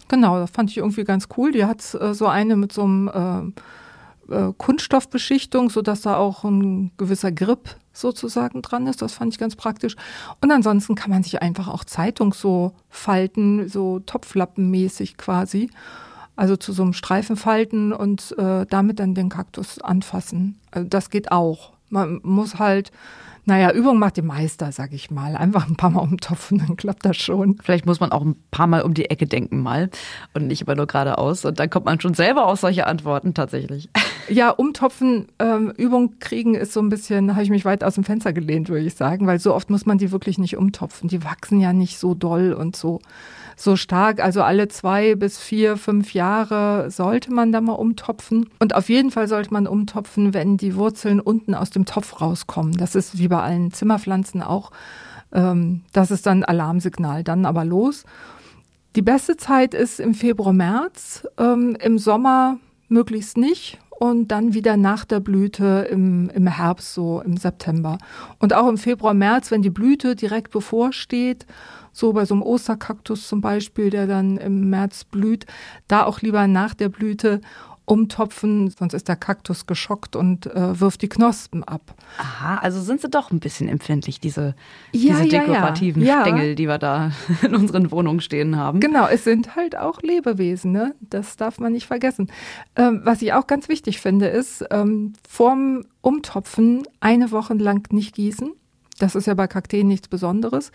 Genau, 0.06 0.38
das 0.38 0.52
fand 0.52 0.70
ich 0.70 0.76
irgendwie 0.76 1.02
ganz 1.02 1.26
cool. 1.36 1.50
Die 1.50 1.64
hat 1.64 1.82
äh, 1.94 2.14
so 2.14 2.28
eine 2.28 2.54
mit 2.54 2.72
so 2.72 2.84
einem 2.84 3.54
äh, 4.28 4.32
äh, 4.32 4.52
Kunststoffbeschichtung, 4.56 5.70
sodass 5.70 6.02
da 6.02 6.16
auch 6.16 6.44
ein 6.44 6.92
gewisser 6.96 7.32
Grip 7.32 7.74
sozusagen 8.00 8.62
dran 8.62 8.86
ist. 8.86 9.02
Das 9.02 9.14
fand 9.14 9.32
ich 9.32 9.38
ganz 9.38 9.56
praktisch. 9.56 9.96
Und 10.40 10.50
ansonsten 10.50 10.94
kann 10.94 11.10
man 11.10 11.22
sich 11.22 11.42
einfach 11.42 11.68
auch 11.68 11.84
Zeitung 11.84 12.32
so 12.32 12.72
falten, 12.88 13.68
so 13.68 14.00
Topflappenmäßig 14.00 15.16
quasi 15.16 15.70
also 16.36 16.56
zu 16.56 16.72
so 16.72 16.82
einem 16.82 16.92
Streifen 16.92 17.36
falten 17.36 17.92
und 17.92 18.34
äh, 18.38 18.66
damit 18.66 19.00
dann 19.00 19.14
den 19.14 19.30
Kaktus 19.30 19.80
anfassen. 19.80 20.60
Also 20.70 20.86
das 20.86 21.10
geht 21.10 21.32
auch. 21.32 21.72
Man 21.88 22.20
muss 22.22 22.58
halt, 22.58 22.90
naja, 23.44 23.70
Übung 23.70 24.00
macht 24.00 24.16
den 24.16 24.26
Meister, 24.26 24.72
sag 24.72 24.92
ich 24.92 25.10
mal. 25.12 25.36
Einfach 25.36 25.68
ein 25.68 25.76
paar 25.76 25.90
Mal 25.90 26.00
umtopfen, 26.00 26.58
dann 26.58 26.76
klappt 26.76 27.04
das 27.04 27.16
schon. 27.16 27.58
Vielleicht 27.62 27.86
muss 27.86 28.00
man 28.00 28.10
auch 28.10 28.24
ein 28.24 28.34
paar 28.50 28.66
Mal 28.66 28.82
um 28.82 28.92
die 28.92 29.08
Ecke 29.08 29.26
denken 29.26 29.60
mal 29.62 29.88
und 30.34 30.48
nicht 30.48 30.62
immer 30.62 30.74
nur 30.74 30.86
geradeaus. 30.86 31.44
Und 31.44 31.60
dann 31.60 31.70
kommt 31.70 31.86
man 31.86 32.00
schon 32.00 32.14
selber 32.14 32.46
auf 32.46 32.58
solche 32.58 32.86
Antworten 32.86 33.34
tatsächlich. 33.34 33.88
Ja, 34.28 34.50
umtopfen, 34.50 35.28
ähm, 35.38 35.72
Übung 35.76 36.18
kriegen 36.18 36.56
ist 36.56 36.72
so 36.72 36.80
ein 36.80 36.88
bisschen, 36.88 37.34
habe 37.34 37.44
ich 37.44 37.50
mich 37.50 37.64
weit 37.64 37.84
aus 37.84 37.94
dem 37.94 38.02
Fenster 38.02 38.32
gelehnt, 38.32 38.68
würde 38.68 38.84
ich 38.84 38.96
sagen, 38.96 39.28
weil 39.28 39.38
so 39.38 39.54
oft 39.54 39.70
muss 39.70 39.86
man 39.86 39.98
die 39.98 40.10
wirklich 40.10 40.36
nicht 40.36 40.56
umtopfen. 40.56 41.08
Die 41.08 41.22
wachsen 41.22 41.60
ja 41.60 41.72
nicht 41.72 42.00
so 42.00 42.12
doll 42.14 42.52
und 42.52 42.74
so 42.74 43.00
so 43.56 43.74
stark. 43.74 44.22
Also 44.22 44.42
alle 44.42 44.68
zwei 44.68 45.14
bis 45.14 45.38
vier, 45.38 45.76
fünf 45.76 46.12
Jahre 46.12 46.90
sollte 46.90 47.32
man 47.32 47.50
da 47.50 47.60
mal 47.60 47.72
umtopfen. 47.72 48.50
Und 48.60 48.74
auf 48.74 48.88
jeden 48.88 49.10
Fall 49.10 49.26
sollte 49.26 49.52
man 49.52 49.66
umtopfen, 49.66 50.34
wenn 50.34 50.58
die 50.58 50.76
Wurzeln 50.76 51.20
unten 51.20 51.54
aus 51.54 51.70
dem 51.70 51.86
Topf 51.86 52.20
rauskommen. 52.20 52.76
Das 52.76 52.94
ist 52.94 53.18
wie 53.18 53.28
bei 53.28 53.40
allen 53.40 53.72
Zimmerpflanzen 53.72 54.42
auch. 54.42 54.70
Ähm, 55.32 55.82
das 55.92 56.10
ist 56.10 56.26
dann 56.26 56.44
Alarmsignal. 56.44 57.24
Dann 57.24 57.46
aber 57.46 57.64
los. 57.64 58.04
Die 58.94 59.02
beste 59.02 59.36
Zeit 59.36 59.74
ist 59.74 60.00
im 60.00 60.14
Februar, 60.14 60.52
März. 60.52 61.26
Ähm, 61.38 61.76
Im 61.80 61.98
Sommer 61.98 62.58
möglichst 62.88 63.36
nicht 63.36 63.78
und 63.98 64.28
dann 64.28 64.54
wieder 64.54 64.76
nach 64.76 65.04
der 65.04 65.20
Blüte 65.20 65.88
im, 65.90 66.30
im 66.30 66.46
Herbst, 66.46 66.94
so 66.94 67.22
im 67.22 67.36
September. 67.36 67.98
Und 68.38 68.54
auch 68.54 68.68
im 68.68 68.76
Februar, 68.78 69.14
März, 69.14 69.50
wenn 69.50 69.62
die 69.62 69.70
Blüte 69.70 70.14
direkt 70.14 70.52
bevorsteht 70.52 71.46
so 71.96 72.12
bei 72.12 72.26
so 72.26 72.34
einem 72.34 72.42
Osterkaktus 72.42 73.26
zum 73.26 73.40
Beispiel, 73.40 73.90
der 73.90 74.06
dann 74.06 74.36
im 74.36 74.68
März 74.68 75.04
blüht, 75.04 75.46
da 75.88 76.04
auch 76.04 76.20
lieber 76.20 76.46
nach 76.46 76.74
der 76.74 76.90
Blüte 76.90 77.40
umtopfen, 77.86 78.68
sonst 78.68 78.94
ist 78.94 79.08
der 79.08 79.16
Kaktus 79.16 79.66
geschockt 79.66 80.16
und 80.16 80.46
äh, 80.46 80.78
wirft 80.78 81.02
die 81.02 81.08
Knospen 81.08 81.62
ab. 81.64 81.94
Aha, 82.18 82.56
also 82.56 82.80
sind 82.80 83.00
sie 83.00 83.08
doch 83.08 83.30
ein 83.30 83.38
bisschen 83.38 83.68
empfindlich, 83.68 84.20
diese, 84.20 84.54
ja, 84.92 85.20
diese 85.20 85.28
dekorativen 85.28 86.02
ja, 86.02 86.16
ja. 86.16 86.20
Stängel, 86.22 86.54
die 86.56 86.66
wir 86.66 86.78
da 86.78 87.12
in 87.42 87.54
unseren 87.54 87.90
Wohnungen 87.92 88.20
stehen 88.20 88.56
haben. 88.56 88.80
Genau, 88.80 89.06
es 89.06 89.24
sind 89.24 89.54
halt 89.54 89.78
auch 89.78 90.02
Lebewesen, 90.02 90.72
ne? 90.72 90.94
Das 91.00 91.36
darf 91.36 91.60
man 91.60 91.72
nicht 91.72 91.86
vergessen. 91.86 92.30
Ähm, 92.74 93.02
was 93.04 93.22
ich 93.22 93.32
auch 93.32 93.46
ganz 93.46 93.68
wichtig 93.68 94.00
finde, 94.00 94.26
ist, 94.26 94.64
ähm, 94.70 95.12
vorm 95.26 95.84
Umtopfen 96.00 96.82
eine 97.00 97.30
Woche 97.30 97.54
lang 97.54 97.90
nicht 97.92 98.16
gießen. 98.16 98.50
Das 98.98 99.14
ist 99.14 99.26
ja 99.26 99.34
bei 99.34 99.46
Kakteen 99.46 99.88
nichts 99.88 100.08
Besonderes. 100.08 100.72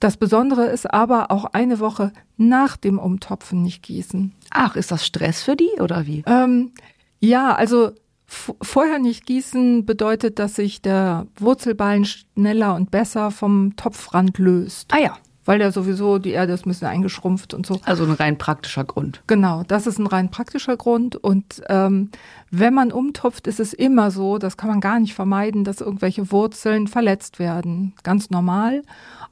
Das 0.00 0.16
Besondere 0.16 0.66
ist 0.66 0.92
aber 0.92 1.30
auch 1.30 1.46
eine 1.46 1.80
Woche 1.80 2.12
nach 2.36 2.76
dem 2.76 2.98
Umtopfen 2.98 3.62
nicht 3.62 3.82
gießen. 3.82 4.34
Ach, 4.50 4.76
ist 4.76 4.90
das 4.90 5.04
Stress 5.04 5.42
für 5.42 5.56
die 5.56 5.80
oder 5.80 6.06
wie? 6.06 6.22
Ähm, 6.26 6.72
ja, 7.20 7.54
also 7.54 7.92
vorher 8.26 8.98
nicht 8.98 9.26
gießen 9.26 9.86
bedeutet, 9.86 10.38
dass 10.38 10.56
sich 10.56 10.82
der 10.82 11.26
Wurzelballen 11.38 12.04
schneller 12.04 12.74
und 12.74 12.90
besser 12.90 13.30
vom 13.30 13.74
Topfrand 13.76 14.38
löst. 14.38 14.92
Ah 14.92 14.98
ja. 14.98 15.16
Weil 15.46 15.60
ja 15.60 15.72
sowieso 15.72 16.18
die 16.18 16.32
Erde 16.32 16.52
ist 16.52 16.66
ein 16.66 16.70
bisschen 16.70 16.88
eingeschrumpft 16.88 17.54
und 17.54 17.64
so. 17.64 17.80
Also 17.84 18.04
ein 18.04 18.12
rein 18.12 18.36
praktischer 18.36 18.84
Grund. 18.84 19.22
Genau, 19.26 19.62
das 19.66 19.86
ist 19.86 19.98
ein 19.98 20.06
rein 20.06 20.30
praktischer 20.30 20.76
Grund. 20.76 21.16
Und 21.16 21.62
ähm, 21.68 22.10
wenn 22.50 22.74
man 22.74 22.92
umtupft, 22.92 23.46
ist 23.46 23.60
es 23.60 23.72
immer 23.72 24.10
so, 24.10 24.38
das 24.38 24.56
kann 24.56 24.68
man 24.68 24.80
gar 24.80 25.00
nicht 25.00 25.14
vermeiden, 25.14 25.64
dass 25.64 25.80
irgendwelche 25.80 26.30
Wurzeln 26.30 26.88
verletzt 26.88 27.38
werden. 27.38 27.94
Ganz 28.02 28.28
normal, 28.28 28.82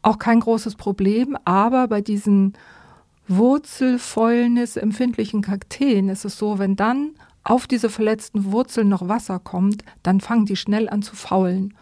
auch 0.02 0.18
kein 0.18 0.40
großes 0.40 0.76
Problem. 0.76 1.37
Aber 1.44 1.88
bei 1.88 2.00
diesen 2.00 2.54
Wurzelfäulnis 3.26 4.76
empfindlichen 4.76 5.42
Kakteen 5.42 6.09
ist 6.09 6.25
es 6.25 6.38
so, 6.38 6.59
wenn 6.59 6.76
dann 6.76 7.11
auf 7.42 7.66
diese 7.66 7.90
verletzten 7.90 8.52
Wurzeln 8.52 8.88
noch 8.88 9.09
Wasser 9.09 9.38
kommt, 9.38 9.85
dann 10.02 10.21
fangen 10.21 10.47
die 10.47 10.56
schnell 10.56 10.88
an 10.88 11.02
zu 11.02 11.14
faulen. 11.14 11.75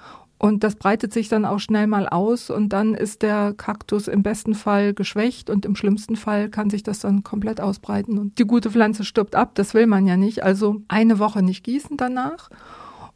Und 0.42 0.64
das 0.64 0.74
breitet 0.74 1.12
sich 1.12 1.28
dann 1.28 1.44
auch 1.44 1.60
schnell 1.60 1.86
mal 1.86 2.08
aus 2.08 2.50
und 2.50 2.70
dann 2.70 2.96
ist 2.96 3.22
der 3.22 3.54
Kaktus 3.56 4.08
im 4.08 4.24
besten 4.24 4.56
Fall 4.56 4.92
geschwächt 4.92 5.48
und 5.50 5.64
im 5.64 5.76
schlimmsten 5.76 6.16
Fall 6.16 6.48
kann 6.48 6.68
sich 6.68 6.82
das 6.82 6.98
dann 6.98 7.22
komplett 7.22 7.60
ausbreiten 7.60 8.18
und 8.18 8.40
die 8.40 8.44
gute 8.44 8.68
Pflanze 8.72 9.04
stirbt 9.04 9.36
ab. 9.36 9.52
Das 9.54 9.72
will 9.72 9.86
man 9.86 10.04
ja 10.04 10.16
nicht. 10.16 10.42
Also 10.42 10.82
eine 10.88 11.20
Woche 11.20 11.44
nicht 11.44 11.62
gießen 11.62 11.96
danach 11.96 12.50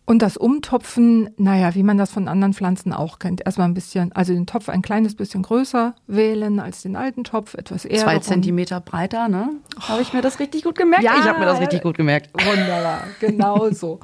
und 0.04 0.22
das 0.22 0.36
Umtopfen, 0.36 1.30
naja, 1.36 1.74
wie 1.74 1.82
man 1.82 1.98
das 1.98 2.12
von 2.12 2.28
anderen 2.28 2.54
Pflanzen 2.54 2.92
auch 2.92 3.18
kennt. 3.18 3.44
Erstmal 3.44 3.66
ein 3.66 3.74
bisschen, 3.74 4.12
also 4.12 4.32
den 4.32 4.46
Topf 4.46 4.68
ein 4.68 4.82
kleines 4.82 5.16
bisschen 5.16 5.42
größer 5.42 5.96
wählen 6.06 6.60
als 6.60 6.82
den 6.82 6.94
alten 6.94 7.24
Topf, 7.24 7.54
etwas 7.54 7.84
eher. 7.84 8.04
Zwei 8.04 8.20
Zentimeter 8.20 8.80
breiter, 8.80 9.26
ne? 9.26 9.50
Habe 9.80 10.00
ich 10.00 10.12
mir 10.12 10.22
das 10.22 10.38
richtig 10.38 10.62
gut 10.62 10.78
gemerkt? 10.78 11.02
Ja, 11.02 11.16
ich 11.18 11.24
habe 11.24 11.40
mir 11.40 11.46
das 11.46 11.60
richtig 11.60 11.82
gut 11.82 11.96
gemerkt. 11.96 12.30
Wunderbar, 12.34 13.08
genau 13.18 13.68
so. 13.70 13.98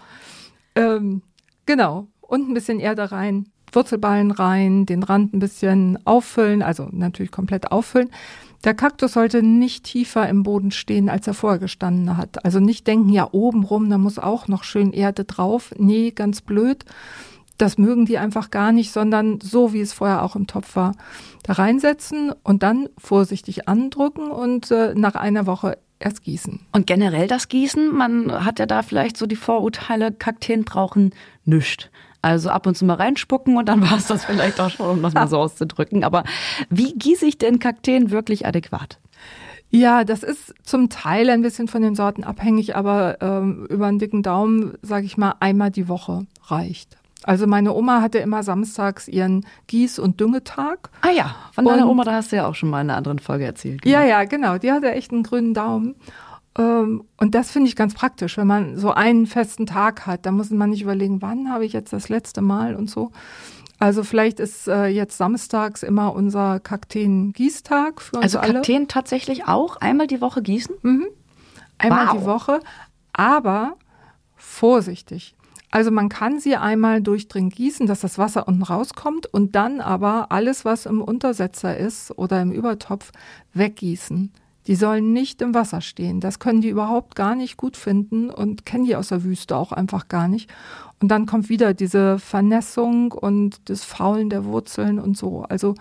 ähm, 0.75 1.23
genau. 1.67 2.09
Und 2.33 2.49
ein 2.49 2.55
bisschen 2.55 2.81
Erde 2.81 3.13
rein, 3.13 3.45
Wurzelballen 3.73 4.31
rein, 4.31 4.87
den 4.87 5.03
Rand 5.03 5.35
ein 5.35 5.39
bisschen 5.39 5.99
auffüllen, 6.07 6.63
also 6.63 6.89
natürlich 6.91 7.31
komplett 7.31 7.71
auffüllen. 7.71 8.09
Der 8.65 8.73
Kaktus 8.73 9.13
sollte 9.13 9.43
nicht 9.43 9.85
tiefer 9.85 10.27
im 10.31 10.43
Boden 10.43 10.71
stehen, 10.71 11.11
als 11.11 11.27
er 11.27 11.35
vorher 11.35 11.59
gestanden 11.59 12.17
hat. 12.17 12.43
Also 12.43 12.59
nicht 12.59 12.87
denken, 12.87 13.11
ja, 13.11 13.29
oben 13.33 13.65
rum, 13.65 13.91
da 13.91 13.99
muss 13.99 14.19
auch 14.19 14.49
noch 14.49 14.65
schön 14.65 14.95
Erde 14.95 15.27
drauf. 15.27 15.75
Nee, 15.77 16.11
ganz 16.13 16.41
blöd. 16.41 16.87
Das 17.59 17.77
mögen 17.77 18.07
die 18.07 18.17
einfach 18.17 18.51
gar 18.51 18.73
nicht, 18.73 18.93
sondern 18.93 19.39
so, 19.43 19.75
wie 19.75 19.83
es 19.83 19.93
vorher 19.93 20.23
auch 20.23 20.35
im 20.35 20.47
Topf 20.47 20.75
war, 20.75 20.93
da 21.43 21.53
reinsetzen 21.53 22.33
und 22.45 22.63
dann 22.63 22.89
vorsichtig 22.97 23.69
andrücken 23.69 24.31
und 24.31 24.71
äh, 24.71 24.95
nach 24.95 25.17
einer 25.17 25.45
Woche 25.45 25.77
erst 25.99 26.23
gießen. 26.23 26.61
Und 26.73 26.87
generell 26.87 27.27
das 27.27 27.49
Gießen, 27.49 27.95
man 27.95 28.43
hat 28.43 28.59
ja 28.59 28.65
da 28.65 28.83
vielleicht 28.83 29.19
so 29.19 29.27
die 29.27 29.37
Vorurteile, 29.37 30.13
Kakteen 30.13 30.65
brauchen 30.65 31.11
nichts. 31.45 31.91
Also 32.23 32.51
ab 32.51 32.67
und 32.67 32.77
zu 32.77 32.85
mal 32.85 32.95
reinspucken 32.95 33.57
und 33.57 33.69
dann 33.69 33.83
war 33.91 33.99
es 33.99 34.07
das 34.07 34.25
vielleicht 34.25 34.61
auch 34.61 34.71
schon, 34.71 34.89
um 34.89 35.03
das 35.03 35.15
mal 35.15 35.29
so 35.29 35.39
auszudrücken. 35.39 36.05
Aber 36.05 36.25
wie 36.71 36.95
gieße 36.95 37.27
ich 37.27 37.37
denn 37.39 37.59
Kakteen 37.59 38.11
wirklich 38.11 38.47
adäquat? 38.47 38.99
Ja, 39.75 40.05
das 40.05 40.23
ist 40.23 40.55
zum 40.63 40.91
Teil 40.91 41.31
ein 41.31 41.41
bisschen 41.41 41.67
von 41.67 41.81
den 41.81 41.95
Sorten 41.95 42.25
abhängig, 42.25 42.77
aber 42.77 43.17
ähm, 43.23 43.67
über 43.71 43.87
einen 43.87 43.99
dicken 43.99 44.23
Daumen, 44.23 44.75
sage 44.83 45.07
ich 45.07 45.17
mal, 45.17 45.35
einmal 45.41 45.71
die 45.71 45.89
Woche 45.89 46.27
reicht. 46.47 46.99
Also 47.25 47.47
meine 47.47 47.73
Oma 47.73 48.03
hatte 48.03 48.19
immer 48.19 48.43
samstags 48.43 49.09
ihren 49.09 49.47
Gieß- 49.71 50.01
und 50.01 50.21
Düngetag. 50.21 50.91
Ah 51.01 51.11
ja, 51.11 51.35
von 51.53 51.65
deiner 51.65 51.89
Oma, 51.89 52.05
da 52.05 52.13
hast 52.13 52.33
du 52.33 52.37
ja 52.37 52.47
auch 52.47 52.55
schon 52.55 52.69
mal 52.69 52.81
in 52.81 52.91
einer 52.91 52.99
anderen 52.99 53.19
Folge 53.19 53.45
erzählt. 53.45 53.83
Genau. 53.83 53.97
Ja, 53.97 54.05
ja, 54.05 54.25
genau. 54.25 54.59
Die 54.59 54.73
hatte 54.73 54.93
echt 54.93 55.13
einen 55.13 55.23
grünen 55.23 55.55
Daumen. 55.55 55.95
Ähm, 56.59 57.05
und 57.17 57.35
das 57.35 57.51
finde 57.51 57.69
ich 57.69 57.77
ganz 57.77 57.95
praktisch, 57.95 58.37
wenn 58.37 58.47
man 58.47 58.77
so 58.77 58.93
einen 58.93 59.27
festen 59.27 59.67
Tag 59.67 60.07
hat. 60.07 60.27
Da 60.27 60.33
muss 60.33 60.51
man 60.51 60.71
nicht 60.71 60.83
überlegen, 60.83 61.23
wann 61.23 61.51
habe 61.51 61.65
ich 61.65 61.73
jetzt 61.73 61.93
das 61.93 62.09
letzte 62.09 62.43
Mal 62.43 62.75
und 62.75 62.91
so. 62.91 63.11
Also 63.79 64.05
vielleicht 64.05 64.39
ist 64.39 64.69
äh, 64.69 64.87
jetzt 64.87 65.19
samstags 65.19 65.83
immer 65.83 66.15
unser 66.15 66.61
Kakteen-Gießtag 66.61 68.01
für 68.01 68.17
uns 68.17 68.23
also 68.23 68.39
alle. 68.39 68.49
Also 68.49 68.55
Kakteen 68.59 68.87
tatsächlich 68.87 69.49
auch 69.49 69.77
einmal 69.77 70.07
die 70.07 70.21
Woche 70.21 70.43
gießen? 70.43 70.77
Mhm. 70.83 71.07
Einmal 71.79 72.07
wow. 72.07 72.17
die 72.17 72.25
Woche, 72.25 72.61
aber 73.13 73.75
vorsichtig. 74.37 75.35
Also 75.73 75.91
man 75.91 76.11
kann 76.11 76.39
sie 76.39 76.55
einmal 76.55 77.01
durchdringend 77.01 77.57
gießen, 77.57 77.87
dass 77.87 78.01
das 78.01 78.19
Wasser 78.19 78.47
unten 78.47 78.63
rauskommt 78.63 79.27
und 79.27 79.57
dann 79.57 79.81
aber 79.81 80.31
alles, 80.31 80.65
was 80.67 80.87
im 80.87 81.01
Untersetzer 81.01 81.77
ist 81.77 82.17
oder 82.17 82.43
im 82.43 82.53
Übertopf, 82.53 83.11
weggießen. 83.55 84.33
Die 84.67 84.75
sollen 84.75 85.13
nicht 85.13 85.43
im 85.43 85.55
Wasser 85.55 85.81
stehen. 85.81 86.21
Das 86.21 86.39
können 86.39 86.61
die 86.61 86.69
überhaupt 86.69 87.15
gar 87.17 87.35
nicht 87.35 87.57
gut 87.57 87.77
finden 87.77 88.31
und 88.31 88.65
kennen 88.65 88.85
die 88.85 88.97
aus 88.97 89.09
der 89.09 89.25
Wüste 89.25 89.57
auch 89.57 89.73
einfach 89.73 90.09
gar 90.09 90.29
nicht. 90.29 90.51
Und 91.01 91.09
dann 91.09 91.27
kommt 91.27 91.49
wieder 91.49 91.75
diese 91.75 92.19
Vernässung 92.21 93.11
und 93.11 93.69
das 93.69 93.83
Faulen 93.85 94.31
der 94.31 94.45
Wurzeln 94.45 95.01
und 95.01 95.17
so. 95.17 95.43
Also 95.43 95.75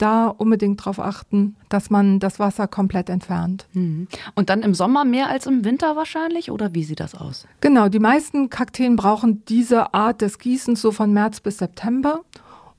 da 0.00 0.28
unbedingt 0.28 0.80
darauf 0.80 0.98
achten, 0.98 1.56
dass 1.68 1.90
man 1.90 2.20
das 2.20 2.38
Wasser 2.38 2.66
komplett 2.66 3.10
entfernt. 3.10 3.66
Mhm. 3.72 4.08
Und 4.34 4.48
dann 4.48 4.62
im 4.62 4.74
Sommer 4.74 5.04
mehr 5.04 5.28
als 5.28 5.46
im 5.46 5.64
Winter 5.64 5.96
wahrscheinlich? 5.96 6.50
Oder 6.50 6.74
wie 6.74 6.84
sieht 6.84 7.00
das 7.00 7.14
aus? 7.14 7.46
Genau, 7.60 7.88
die 7.88 7.98
meisten 7.98 8.48
Kakteen 8.48 8.96
brauchen 8.96 9.44
diese 9.46 9.92
Art 9.92 10.22
des 10.22 10.38
Gießens 10.38 10.80
so 10.80 10.92
von 10.92 11.12
März 11.12 11.40
bis 11.40 11.58
September. 11.58 12.20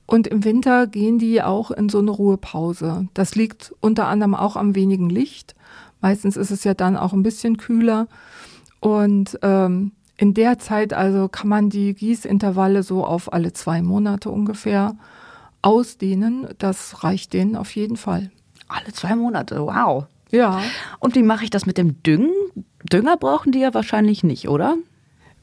Und 0.06 0.26
im 0.26 0.44
Winter 0.44 0.86
gehen 0.86 1.18
die 1.18 1.42
auch 1.42 1.70
in 1.70 1.88
so 1.88 1.98
eine 1.98 2.10
Ruhepause. 2.10 3.08
Das 3.14 3.34
liegt 3.34 3.74
unter 3.80 4.08
anderem 4.08 4.34
auch 4.34 4.56
am 4.56 4.74
wenigen 4.74 5.08
Licht. 5.08 5.54
Meistens 6.00 6.36
ist 6.36 6.50
es 6.50 6.64
ja 6.64 6.74
dann 6.74 6.96
auch 6.96 7.12
ein 7.12 7.22
bisschen 7.22 7.56
kühler. 7.56 8.08
Und 8.80 9.38
ähm, 9.42 9.92
in 10.16 10.34
der 10.34 10.58
Zeit 10.58 10.92
also 10.92 11.28
kann 11.28 11.48
man 11.48 11.70
die 11.70 11.94
Gießintervalle 11.94 12.82
so 12.82 13.04
auf 13.04 13.32
alle 13.32 13.52
zwei 13.52 13.82
Monate 13.82 14.30
ungefähr 14.30 14.96
ausdehnen. 15.62 16.48
Das 16.58 17.02
reicht 17.04 17.32
denen 17.32 17.56
auf 17.56 17.74
jeden 17.74 17.96
Fall. 17.96 18.30
Alle 18.68 18.92
zwei 18.92 19.14
Monate, 19.14 19.60
wow. 19.60 20.06
Ja. 20.30 20.60
Und 20.98 21.14
wie 21.14 21.22
mache 21.22 21.44
ich 21.44 21.50
das 21.50 21.66
mit 21.66 21.78
dem 21.78 22.02
Düngen? 22.02 22.32
Dünger 22.90 23.16
brauchen 23.16 23.52
die 23.52 23.60
ja 23.60 23.72
wahrscheinlich 23.74 24.24
nicht, 24.24 24.48
oder? 24.48 24.76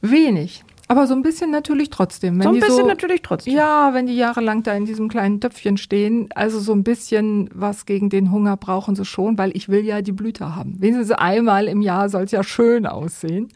Wenig. 0.02 0.64
Aber 0.90 1.06
so 1.06 1.14
ein 1.14 1.22
bisschen 1.22 1.52
natürlich 1.52 1.88
trotzdem. 1.88 2.40
Wenn 2.40 2.42
so 2.42 2.48
ein 2.48 2.54
bisschen 2.56 2.74
so, 2.78 2.86
natürlich 2.86 3.22
trotzdem. 3.22 3.54
Ja, 3.54 3.94
wenn 3.94 4.08
die 4.08 4.16
jahrelang 4.16 4.64
da 4.64 4.74
in 4.74 4.86
diesem 4.86 5.08
kleinen 5.08 5.40
Töpfchen 5.40 5.76
stehen, 5.76 6.28
also 6.34 6.58
so 6.58 6.72
ein 6.72 6.82
bisschen 6.82 7.48
was 7.54 7.86
gegen 7.86 8.10
den 8.10 8.32
Hunger 8.32 8.56
brauchen 8.56 8.96
sie 8.96 9.04
schon, 9.04 9.38
weil 9.38 9.56
ich 9.56 9.68
will 9.68 9.84
ja 9.84 10.02
die 10.02 10.10
Blüte 10.10 10.56
haben. 10.56 10.74
Wenigstens 10.80 11.12
einmal 11.12 11.68
im 11.68 11.80
Jahr 11.80 12.08
soll 12.08 12.24
es 12.24 12.32
ja 12.32 12.42
schön 12.42 12.86
aussehen. 12.86 13.50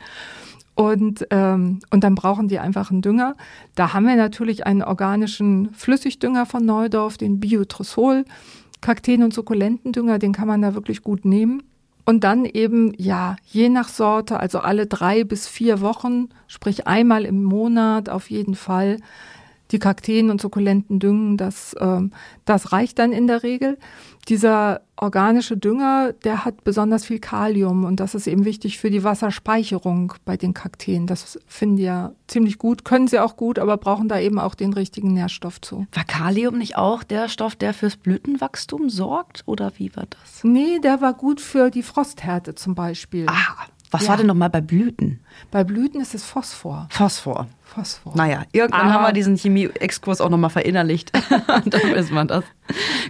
Und, 0.77 1.27
ähm, 1.31 1.81
und 1.91 2.05
dann 2.05 2.15
brauchen 2.15 2.47
die 2.47 2.61
einfach 2.61 2.93
einen 2.93 3.03
Dünger. 3.03 3.35
Da 3.75 3.93
haben 3.95 4.07
wir 4.07 4.15
natürlich 4.15 4.65
einen 4.65 4.85
organischen 4.85 5.71
Flüssigdünger 5.75 6.47
von 6.47 6.65
Neudorf, 6.65 7.19
den 7.19 7.41
Biotrosol. 7.41 8.27
Kakteen- 8.81 9.25
und 9.25 9.35
Sukkulentendünger, 9.35 10.21
den 10.21 10.33
kann 10.33 10.47
man 10.47 10.63
da 10.63 10.75
wirklich 10.75 11.03
gut 11.03 11.25
nehmen. 11.25 11.65
Und 12.05 12.23
dann 12.23 12.45
eben, 12.45 12.93
ja, 12.99 13.37
je 13.47 13.69
nach 13.71 13.89
Sorte, 13.89 14.39
also 14.39 14.59
alle 14.59 14.87
drei 14.87 15.25
bis 15.25 15.49
vier 15.49 15.81
Wochen, 15.81 16.29
sprich 16.49 16.87
einmal 16.87 17.25
im 17.25 17.43
Monat 17.43 18.11
auf 18.11 18.31
jeden 18.31 18.55
Fall, 18.55 18.99
die 19.75 19.81
Kakteen 19.81 20.31
und 20.31 20.41
Sukkulenten 20.41 21.01
düngen, 21.01 21.37
das, 21.37 21.75
ähm, 21.81 22.13
das 22.45 22.73
reicht 22.73 23.01
dann 23.01 23.13
in 23.13 23.27
der 23.27 23.43
Regel. 23.43 23.77
Dieser 24.29 24.83
organische 24.97 25.57
Dünger, 25.57 26.13
der 26.13 26.45
hat 26.45 26.63
besonders 26.63 27.05
viel 27.05 27.19
Kalium 27.19 27.85
und 27.85 27.99
das 27.99 28.15
ist 28.15 28.29
eben 28.29 28.45
wichtig 28.45 28.79
für 28.79 28.91
die 28.91 29.03
Wasserspeicherung 29.03 30.15
bei 30.25 30.37
den 30.37 30.55
Kakteen. 30.55 31.09
Das 31.09 31.39
finden 31.47 31.77
die 31.77 31.83
ja 31.83 32.13
ziemlich 32.29 32.59
gut, 32.59 32.85
können 32.85 33.09
sie 33.09 33.19
auch 33.19 33.37
gut, 33.37 33.59
aber 33.59 33.77
brauchen 33.77 34.09
da 34.09 34.21
eben 34.21 34.39
auch 34.39 34.55
den 34.55 34.73
richtigen 34.73 35.13
Nährstoff 35.13 35.61
zu. 35.61 35.89
War 35.93 36.05
Kalium 36.05 36.57
nicht 36.57 36.77
auch 36.77 37.03
der 37.03 37.29
Stoff, 37.29 37.57
der 37.57 37.75
fürs 37.75 37.97
Blütenwachstum 37.97 38.89
sorgt 38.89 39.43
oder 39.47 39.73
wie 39.77 39.95
war 39.97 40.07
das? 40.09 40.45
Nee, 40.45 40.79
der 40.79 41.01
war 41.01 41.15
gut 41.15 41.41
für 41.41 41.71
die 41.71 41.83
Frosthärte 41.83 42.55
zum 42.55 42.77
Beispiel. 42.77 43.27
Ah, 43.29 43.67
was 43.95 44.03
ja. 44.03 44.09
war 44.09 44.17
denn 44.17 44.27
nochmal 44.27 44.51
bei 44.51 44.61
Blüten? 44.61 45.21
Bei 45.53 45.63
Blüten 45.63 46.01
ist 46.01 46.17
es 46.17 46.25
Phosphor. 46.25 46.89
Phosphor. 46.91 47.47
Phosphor. 47.63 48.13
Naja, 48.17 48.43
irgendwann 48.51 48.81
Aber 48.81 48.93
haben 48.93 49.05
wir 49.05 49.13
diesen 49.13 49.37
Chemie-Exkurs 49.37 50.21
auch 50.21 50.31
nochmal 50.31 50.51
verinnerlicht. 50.51 51.13
Dann 51.47 51.95
wissen 51.95 52.13
wir 52.13 52.25
das. 52.25 52.43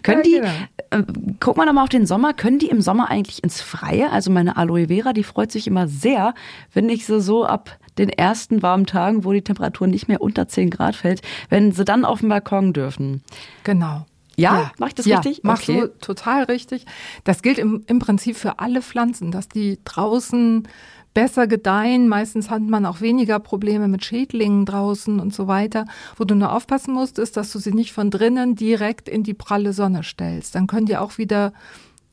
Können 0.02 0.22
ja, 0.26 0.42
die, 0.42 0.90
genau. 0.90 1.08
äh, 1.08 1.12
guck 1.40 1.56
mal 1.56 1.64
nochmal 1.64 1.84
auf 1.84 1.88
den 1.88 2.04
Sommer, 2.04 2.34
können 2.34 2.58
die 2.58 2.68
im 2.68 2.82
Sommer 2.82 3.08
eigentlich 3.10 3.42
ins 3.42 3.62
Freie? 3.62 4.10
Also 4.10 4.30
meine 4.30 4.58
Aloe 4.58 4.88
Vera, 4.88 5.14
die 5.14 5.24
freut 5.24 5.50
sich 5.50 5.66
immer 5.66 5.88
sehr, 5.88 6.34
wenn 6.74 6.90
ich 6.90 7.06
sie 7.06 7.22
so 7.22 7.46
ab 7.46 7.78
den 7.96 8.10
ersten 8.10 8.62
warmen 8.62 8.84
Tagen, 8.84 9.24
wo 9.24 9.32
die 9.32 9.40
Temperatur 9.40 9.86
nicht 9.86 10.06
mehr 10.08 10.20
unter 10.20 10.48
10 10.48 10.68
Grad 10.68 10.96
fällt, 10.96 11.22
wenn 11.48 11.72
sie 11.72 11.86
dann 11.86 12.04
auf 12.04 12.20
den 12.20 12.28
Balkon 12.28 12.74
dürfen. 12.74 13.22
Genau. 13.62 14.04
Ja, 14.36 14.54
ja. 14.54 14.72
mache 14.78 14.90
ich 14.90 14.94
das 14.94 15.06
ja, 15.06 15.18
richtig? 15.18 15.44
Machst 15.44 15.68
okay. 15.68 15.80
du 15.80 15.98
total 15.98 16.44
richtig. 16.44 16.86
Das 17.24 17.42
gilt 17.42 17.58
im, 17.58 17.84
im 17.86 17.98
Prinzip 17.98 18.36
für 18.36 18.58
alle 18.58 18.82
Pflanzen, 18.82 19.30
dass 19.30 19.48
die 19.48 19.78
draußen 19.84 20.68
besser 21.14 21.46
gedeihen. 21.46 22.08
Meistens 22.08 22.50
hat 22.50 22.62
man 22.62 22.84
auch 22.84 23.00
weniger 23.00 23.38
Probleme 23.38 23.88
mit 23.88 24.04
Schädlingen 24.04 24.66
draußen 24.66 25.20
und 25.20 25.32
so 25.32 25.46
weiter. 25.46 25.86
Wo 26.16 26.24
du 26.24 26.34
nur 26.34 26.52
aufpassen 26.52 26.92
musst, 26.92 27.18
ist, 27.18 27.36
dass 27.36 27.52
du 27.52 27.58
sie 27.58 27.72
nicht 27.72 27.92
von 27.92 28.10
drinnen 28.10 28.56
direkt 28.56 29.08
in 29.08 29.22
die 29.22 29.34
pralle 29.34 29.72
Sonne 29.72 30.02
stellst. 30.02 30.54
Dann 30.54 30.66
können 30.66 30.86
die 30.86 30.96
auch 30.96 31.16
wieder 31.16 31.52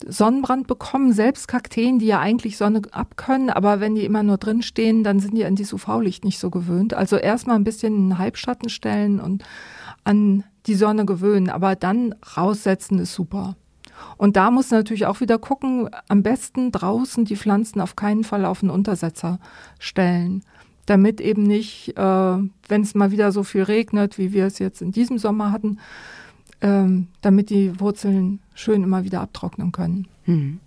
Sonnenbrand 0.07 0.67
bekommen, 0.67 1.13
selbst 1.13 1.47
Kakteen, 1.47 1.99
die 1.99 2.07
ja 2.07 2.19
eigentlich 2.19 2.57
Sonne 2.57 2.81
abkönnen, 2.91 3.49
aber 3.49 3.79
wenn 3.79 3.93
die 3.95 4.05
immer 4.05 4.23
nur 4.23 4.37
drin 4.37 4.63
stehen, 4.63 5.03
dann 5.03 5.19
sind 5.19 5.37
die 5.37 5.45
an 5.45 5.55
dieses 5.55 5.73
UV-Licht 5.73 6.25
nicht 6.25 6.39
so 6.39 6.49
gewöhnt. 6.49 6.93
Also 6.93 7.17
erstmal 7.17 7.55
ein 7.55 7.63
bisschen 7.63 7.95
in 7.95 8.09
den 8.09 8.17
Halbschatten 8.17 8.69
stellen 8.69 9.19
und 9.19 9.43
an 10.03 10.43
die 10.65 10.75
Sonne 10.75 11.05
gewöhnen, 11.05 11.49
aber 11.49 11.75
dann 11.75 12.15
raussetzen 12.37 12.99
ist 12.99 13.13
super. 13.13 13.55
Und 14.17 14.35
da 14.35 14.51
muss 14.51 14.71
natürlich 14.71 15.05
auch 15.05 15.21
wieder 15.21 15.37
gucken, 15.37 15.89
am 16.07 16.23
besten 16.23 16.71
draußen 16.71 17.25
die 17.25 17.35
Pflanzen 17.35 17.81
auf 17.81 17.95
keinen 17.95 18.23
Fall 18.23 18.45
auf 18.45 18.61
einen 18.61 18.71
Untersetzer 18.71 19.39
stellen, 19.79 20.43
damit 20.85 21.21
eben 21.21 21.43
nicht, 21.43 21.97
äh, 21.97 22.01
wenn 22.01 22.81
es 22.81 22.95
mal 22.95 23.11
wieder 23.11 23.31
so 23.31 23.43
viel 23.43 23.63
regnet, 23.63 24.17
wie 24.17 24.33
wir 24.33 24.45
es 24.45 24.59
jetzt 24.59 24.81
in 24.81 24.91
diesem 24.91 25.17
Sommer 25.17 25.51
hatten, 25.51 25.79
ähm, 26.61 27.07
damit 27.21 27.49
die 27.49 27.79
Wurzeln 27.79 28.39
schön 28.53 28.83
immer 28.83 29.03
wieder 29.03 29.21
abtrocknen 29.21 29.71
können. 29.71 30.07
Hm. 30.23 30.59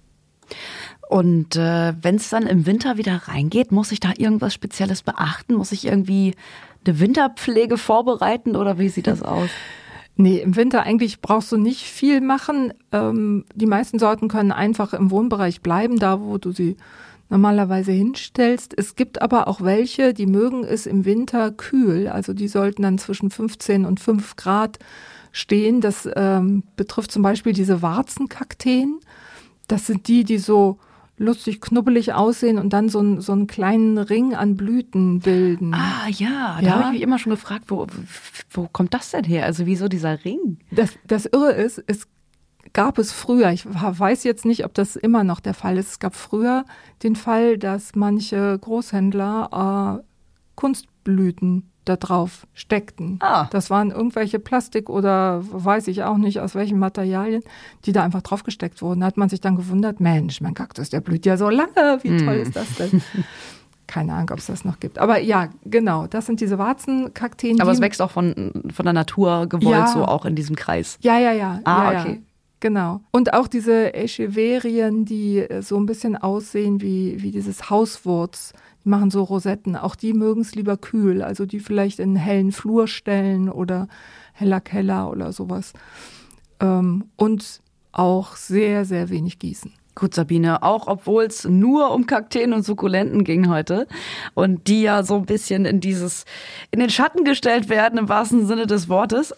Und 1.09 1.57
äh, 1.57 1.95
wenn 2.01 2.17
es 2.17 2.31
dann 2.31 2.47
im 2.47 2.67
Winter 2.67 2.97
wieder 2.97 3.23
reingeht, 3.29 3.73
muss 3.73 3.93
ich 3.93 4.01
da 4.01 4.13
irgendwas 4.17 4.55
Spezielles 4.55 5.03
beachten? 5.03 5.55
Muss 5.55 5.73
ich 5.73 5.87
irgendwie 5.87 6.35
eine 6.87 6.99
Winterpflege 6.99 7.79
vorbereiten 7.79 8.57
oder 8.57 8.79
wie 8.79 8.89
sieht 8.89 9.07
das 9.07 9.23
aus? 9.23 9.51
Nee, 10.17 10.39
im 10.39 10.55
Winter 10.55 10.85
eigentlich 10.85 11.21
brauchst 11.21 11.51
du 11.51 11.57
nicht 11.57 11.83
viel 11.83 12.21
machen. 12.21 12.73
Ähm, 12.93 13.47
die 13.53 13.67
meisten 13.67 13.99
Sorten 13.99 14.29
können 14.29 14.53
einfach 14.53 14.95
im 14.95 15.11
Wohnbereich 15.11 15.61
bleiben, 15.61 15.99
da 15.99 16.21
wo 16.21 16.39
du 16.39 16.53
sie 16.53 16.77
normalerweise 17.31 17.91
hinstellst. 17.91 18.75
Es 18.77 18.95
gibt 18.95 19.21
aber 19.23 19.49
auch 19.49 19.61
welche, 19.61 20.15
die 20.15 20.27
mögen 20.27 20.63
es 20.63 20.87
im 20.87 21.05
Winter 21.05 21.51
kühl. 21.51 22.07
Also 22.07 22.33
die 22.33 22.47
sollten 22.47 22.83
dann 22.83 22.99
zwischen 22.99 23.31
15 23.31 23.85
und 23.85 23.99
5 23.99 24.37
Grad 24.37 24.79
stehen. 25.33 25.81
Das 25.81 26.09
ähm, 26.15 26.63
betrifft 26.77 27.11
zum 27.11 27.23
Beispiel 27.23 27.53
diese 27.53 27.83
Warzenkakteen. 27.83 29.01
Das 29.67 29.87
sind 29.87 30.07
die, 30.07 30.23
die 30.23 30.39
so 30.39 30.79
lustig 31.17 31.61
knubbelig 31.61 32.13
aussehen 32.13 32.59
und 32.59 32.73
dann 32.73 32.89
so, 32.89 33.01
ein, 33.01 33.21
so 33.21 33.33
einen 33.33 33.47
kleinen 33.47 33.99
Ring 33.99 34.35
an 34.35 34.57
Blüten 34.57 35.21
bilden. 35.21 35.75
Ah 35.75 36.09
ja, 36.09 36.59
da 36.61 36.67
ja? 36.67 36.73
habe 36.73 36.85
ich 36.87 36.93
mich 36.93 37.03
immer 37.03 37.19
schon 37.19 37.31
gefragt, 37.31 37.65
wo, 37.69 37.87
wo 38.51 38.69
kommt 38.69 38.95
das 38.95 39.11
denn 39.11 39.25
her? 39.25 39.45
Also 39.45 39.67
wieso 39.67 39.89
dieser 39.89 40.25
Ring? 40.25 40.59
Das, 40.71 40.91
das 41.07 41.27
Irre 41.27 41.53
ist, 41.53 41.83
es 41.87 42.09
gab 42.73 42.99
es 42.99 43.13
früher, 43.13 43.51
ich 43.51 43.65
weiß 43.67 44.25
jetzt 44.25 44.45
nicht, 44.45 44.65
ob 44.65 44.75
das 44.75 44.97
immer 44.97 45.23
noch 45.23 45.41
der 45.41 45.55
Fall 45.55 45.79
ist, 45.79 45.91
es 45.91 45.99
gab 46.01 46.15
früher 46.15 46.65
den 47.03 47.15
Fall, 47.15 47.59
dass 47.59 47.95
manche 47.95 48.59
Großhändler 48.59 50.01
äh, 50.01 50.05
Kunstblüten 50.57 51.71
da 51.85 51.97
drauf 51.97 52.47
steckten. 52.55 53.19
Ah. 53.21 53.49
Das 53.51 53.71
waren 53.71 53.91
irgendwelche 53.91 54.39
Plastik 54.39 54.89
oder 54.89 55.43
weiß 55.43 55.89
ich 55.89 56.03
auch 56.03 56.17
nicht 56.17 56.41
aus 56.41 56.55
welchen 56.55 56.79
Materialien, 56.79 57.43
die 57.85 57.93
da 57.93 58.03
einfach 58.03 58.23
drauf 58.23 58.43
gesteckt 58.43 58.83
wurden. 58.83 59.01
Da 59.01 59.07
hat 59.07 59.17
man 59.17 59.29
sich 59.29 59.41
dann 59.41 59.57
gewundert, 59.57 60.01
Mensch, 60.01 60.41
mein 60.41 60.55
Kaktus, 60.55 60.91
der 60.91 61.01
blüht 61.01 61.27
ja 61.27 61.37
so 61.37 61.51
lange, 61.51 61.99
wie 62.03 62.17
toll 62.17 62.39
mm. 62.39 62.43
ist 62.43 62.57
das 62.57 62.75
denn? 62.77 63.03
Keine 63.87 64.15
Ahnung, 64.15 64.31
ob 64.31 64.39
es 64.39 64.47
das 64.47 64.65
noch 64.65 64.81
gibt. 64.81 64.99
Aber 64.99 65.21
ja, 65.21 65.51
genau, 65.65 66.07
das 66.07 66.25
sind 66.25 66.41
diese 66.41 66.59
Warzenkakteen. 66.59 67.61
Aber 67.61 67.71
es 67.71 67.83
wächst 67.83 68.01
auch 68.01 68.11
von, 68.11 68.53
von 68.73 68.85
der 68.85 68.95
Natur 68.95 69.47
gewollt, 69.47 69.77
ja. 69.77 69.87
so 69.87 70.07
auch 70.07 70.25
in 70.25 70.35
diesem 70.35 70.57
Kreis. 70.57 70.97
Ja, 71.03 71.19
ja, 71.19 71.33
ja. 71.33 71.61
Ah, 71.65 71.93
ja, 71.93 72.01
okay. 72.01 72.13
Ja. 72.13 72.19
Genau. 72.61 73.03
Und 73.11 73.35
auch 73.35 73.47
diese 73.47 73.93
Echeverien, 73.93 75.05
die 75.05 75.47
so 75.61 75.77
ein 75.77 75.85
bisschen 75.85 76.17
aussehen 76.17 76.81
wie, 76.81 77.23
wie 77.23 77.31
dieses 77.31 77.69
Hauswurz, 77.69 78.55
die 78.85 78.89
machen 78.89 79.11
so 79.11 79.23
Rosetten. 79.23 79.77
Auch 79.77 79.97
die 79.97 80.13
mögen 80.13 80.43
es 80.43 80.55
lieber 80.55 80.77
kühl, 80.77 81.23
also 81.23 81.47
die 81.47 81.61
vielleicht 81.61 81.99
in 81.99 82.11
einen 82.11 82.17
hellen 82.17 82.53
Flur 82.53 82.89
stellen 82.89 83.49
oder 83.49 83.89
heller 84.33 84.61
Keller 84.61 85.11
oder 85.11 85.33
sowas. 85.33 85.73
Ähm, 86.61 87.05
und 87.17 87.61
auch 87.93 88.37
sehr, 88.37 88.85
sehr 88.85 89.09
wenig 89.09 89.39
gießen. 89.39 89.73
Gut, 89.95 90.13
Sabine, 90.13 90.65
auch 90.65 90.89
obwohl 90.89 91.25
es 91.25 91.45
nur 91.45 91.93
um 91.93 92.07
Kakteen 92.07 92.53
und 92.53 92.65
Sukkulenten 92.65 93.23
ging 93.23 93.49
heute 93.49 93.87
und 94.35 94.67
die 94.67 94.83
ja 94.83 95.05
so 95.05 95.15
ein 95.15 95.27
bisschen 95.27 95.65
in 95.67 95.79
dieses, 95.79 96.25
in 96.73 96.81
den 96.81 96.91
Schatten 96.91 97.23
gestellt 97.23 97.69
werden 97.69 97.99
im 97.99 98.09
wahrsten 98.09 98.45
Sinne 98.45 98.67
des 98.67 98.89
Wortes 98.89 99.33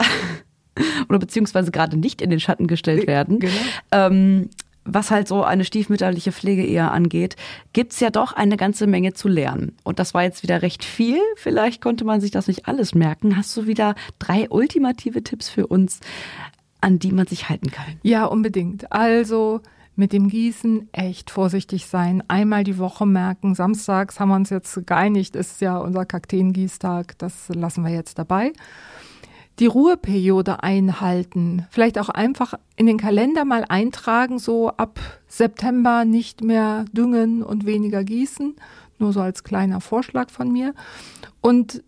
oder 1.10 1.18
beziehungsweise 1.18 1.70
gerade 1.70 1.98
nicht 1.98 2.22
in 2.22 2.30
den 2.30 2.40
Schatten 2.40 2.68
gestellt 2.68 3.06
werden. 3.06 3.38
Genau. 3.38 3.52
Ähm, 3.92 4.48
was 4.86 5.10
halt 5.10 5.28
so 5.28 5.42
eine 5.42 5.64
stiefmütterliche 5.64 6.32
Pflege 6.32 6.64
eher 6.64 6.92
angeht, 6.92 7.36
gibt's 7.72 8.00
ja 8.00 8.10
doch 8.10 8.32
eine 8.32 8.56
ganze 8.56 8.86
Menge 8.86 9.12
zu 9.12 9.28
lernen. 9.28 9.76
Und 9.84 9.98
das 9.98 10.14
war 10.14 10.22
jetzt 10.22 10.42
wieder 10.42 10.62
recht 10.62 10.84
viel. 10.84 11.20
Vielleicht 11.36 11.82
konnte 11.82 12.04
man 12.04 12.20
sich 12.20 12.30
das 12.30 12.48
nicht 12.48 12.68
alles 12.68 12.94
merken. 12.94 13.36
Hast 13.36 13.56
du 13.56 13.66
wieder 13.66 13.94
drei 14.18 14.48
ultimative 14.48 15.22
Tipps 15.22 15.48
für 15.48 15.66
uns, 15.66 16.00
an 16.80 16.98
die 16.98 17.12
man 17.12 17.26
sich 17.26 17.48
halten 17.48 17.70
kann? 17.70 17.98
Ja, 18.02 18.26
unbedingt. 18.26 18.92
Also 18.92 19.60
mit 19.96 20.12
dem 20.12 20.28
Gießen 20.28 20.90
echt 20.92 21.30
vorsichtig 21.30 21.86
sein. 21.86 22.22
Einmal 22.28 22.64
die 22.64 22.78
Woche 22.78 23.06
merken. 23.06 23.54
Samstags 23.54 24.20
haben 24.20 24.28
wir 24.28 24.36
uns 24.36 24.50
jetzt 24.50 24.86
geeinigt, 24.86 25.34
ist 25.36 25.60
ja 25.60 25.78
unser 25.78 26.04
Kakteengießtag. 26.04 27.18
Das 27.18 27.48
lassen 27.48 27.82
wir 27.82 27.92
jetzt 27.92 28.18
dabei 28.18 28.52
die 29.58 29.66
Ruheperiode 29.66 30.62
einhalten. 30.62 31.66
Vielleicht 31.70 31.98
auch 31.98 32.08
einfach 32.08 32.54
in 32.76 32.86
den 32.86 32.98
Kalender 32.98 33.44
mal 33.44 33.64
eintragen, 33.68 34.38
so 34.38 34.68
ab 34.70 35.00
September 35.28 36.04
nicht 36.04 36.42
mehr 36.42 36.84
düngen 36.92 37.42
und 37.42 37.64
weniger 37.64 38.04
gießen. 38.04 38.56
Nur 38.98 39.12
so 39.12 39.20
als 39.20 39.44
kleiner 39.44 39.80
Vorschlag 39.80 40.30
von 40.30 40.50
mir. 40.52 40.74
Und 41.40 41.82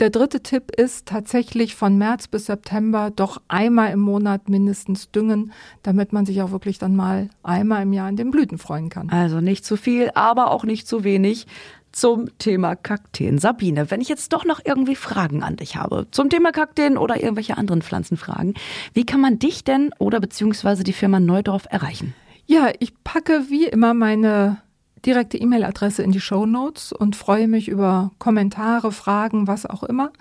der 0.00 0.10
dritte 0.10 0.42
Tipp 0.42 0.72
ist 0.76 1.06
tatsächlich 1.06 1.76
von 1.76 1.96
März 1.96 2.26
bis 2.26 2.46
September 2.46 3.12
doch 3.14 3.40
einmal 3.46 3.92
im 3.92 4.00
Monat 4.00 4.48
mindestens 4.48 5.10
düngen, 5.12 5.52
damit 5.82 6.12
man 6.12 6.26
sich 6.26 6.42
auch 6.42 6.50
wirklich 6.50 6.78
dann 6.78 6.96
mal 6.96 7.30
einmal 7.44 7.82
im 7.82 7.92
Jahr 7.92 8.08
an 8.08 8.16
den 8.16 8.32
Blüten 8.32 8.58
freuen 8.58 8.88
kann. 8.88 9.08
Also 9.10 9.40
nicht 9.40 9.64
zu 9.64 9.76
viel, 9.76 10.10
aber 10.14 10.50
auch 10.50 10.64
nicht 10.64 10.88
zu 10.88 11.04
wenig 11.04 11.46
zum 11.94 12.36
Thema 12.38 12.74
Kakteen. 12.76 13.38
Sabine, 13.38 13.90
wenn 13.90 14.00
ich 14.00 14.08
jetzt 14.08 14.32
doch 14.32 14.44
noch 14.44 14.60
irgendwie 14.64 14.96
Fragen 14.96 15.42
an 15.42 15.56
dich 15.56 15.76
habe 15.76 16.06
zum 16.10 16.28
Thema 16.28 16.52
Kakteen 16.52 16.98
oder 16.98 17.22
irgendwelche 17.22 17.56
anderen 17.56 17.82
Pflanzenfragen, 17.82 18.54
wie 18.92 19.06
kann 19.06 19.20
man 19.20 19.38
dich 19.38 19.64
denn 19.64 19.90
oder 19.98 20.20
beziehungsweise 20.20 20.84
die 20.84 20.92
Firma 20.92 21.20
Neudorf 21.20 21.66
erreichen? 21.70 22.14
Ja, 22.46 22.70
ich 22.78 22.92
packe 23.04 23.44
wie 23.48 23.64
immer 23.64 23.94
meine 23.94 24.58
direkte 25.06 25.38
E-Mail-Adresse 25.38 26.02
in 26.02 26.12
die 26.12 26.20
Show 26.20 26.46
Notes 26.46 26.92
und 26.92 27.16
freue 27.16 27.48
mich 27.48 27.68
über 27.68 28.10
Kommentare, 28.18 28.92
Fragen, 28.92 29.46
was 29.46 29.66
auch 29.66 29.82
immer. 29.82 30.12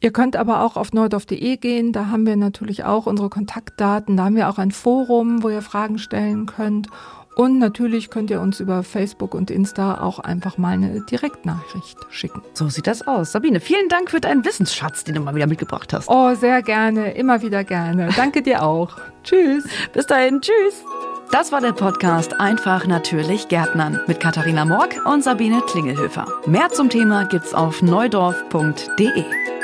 Ihr 0.00 0.12
könnt 0.12 0.36
aber 0.36 0.62
auch 0.62 0.76
auf 0.76 0.92
neudorf.de 0.92 1.56
gehen, 1.56 1.92
da 1.92 2.08
haben 2.08 2.26
wir 2.26 2.36
natürlich 2.36 2.84
auch 2.84 3.06
unsere 3.06 3.30
Kontaktdaten, 3.30 4.16
da 4.16 4.24
haben 4.24 4.36
wir 4.36 4.50
auch 4.50 4.58
ein 4.58 4.70
Forum, 4.70 5.42
wo 5.42 5.48
ihr 5.48 5.62
Fragen 5.62 5.98
stellen 5.98 6.46
könnt 6.46 6.88
und 7.36 7.58
natürlich 7.58 8.08
könnt 8.08 8.30
ihr 8.30 8.40
uns 8.40 8.60
über 8.60 8.82
Facebook 8.82 9.34
und 9.34 9.50
Insta 9.50 10.00
auch 10.00 10.18
einfach 10.18 10.56
mal 10.56 10.72
eine 10.72 11.02
Direktnachricht 11.02 11.98
schicken. 12.08 12.40
So 12.54 12.70
sieht 12.70 12.86
das 12.86 13.06
aus. 13.06 13.32
Sabine, 13.32 13.60
vielen 13.60 13.90
Dank 13.90 14.10
für 14.10 14.20
deinen 14.20 14.42
Wissensschatz, 14.44 15.04
den 15.04 15.16
du 15.16 15.20
mal 15.20 15.34
wieder 15.34 15.46
mitgebracht 15.46 15.92
hast. 15.92 16.08
Oh, 16.08 16.34
sehr 16.34 16.62
gerne. 16.62 17.12
Immer 17.12 17.42
wieder 17.42 17.62
gerne. 17.62 18.08
Danke 18.16 18.40
dir 18.40 18.62
auch. 18.62 18.96
Tschüss. 19.22 19.64
Bis 19.92 20.06
dahin. 20.06 20.40
Tschüss. 20.40 20.82
Das 21.30 21.52
war 21.52 21.60
der 21.60 21.72
Podcast 21.72 22.40
Einfach 22.40 22.86
natürlich 22.86 23.48
Gärtnern 23.48 24.00
mit 24.06 24.18
Katharina 24.18 24.64
Morg 24.64 25.04
und 25.04 25.22
Sabine 25.22 25.60
Klingelhöfer. 25.60 26.26
Mehr 26.46 26.70
zum 26.70 26.88
Thema 26.88 27.24
gibt's 27.24 27.52
auf 27.52 27.82
neudorf.de. 27.82 29.55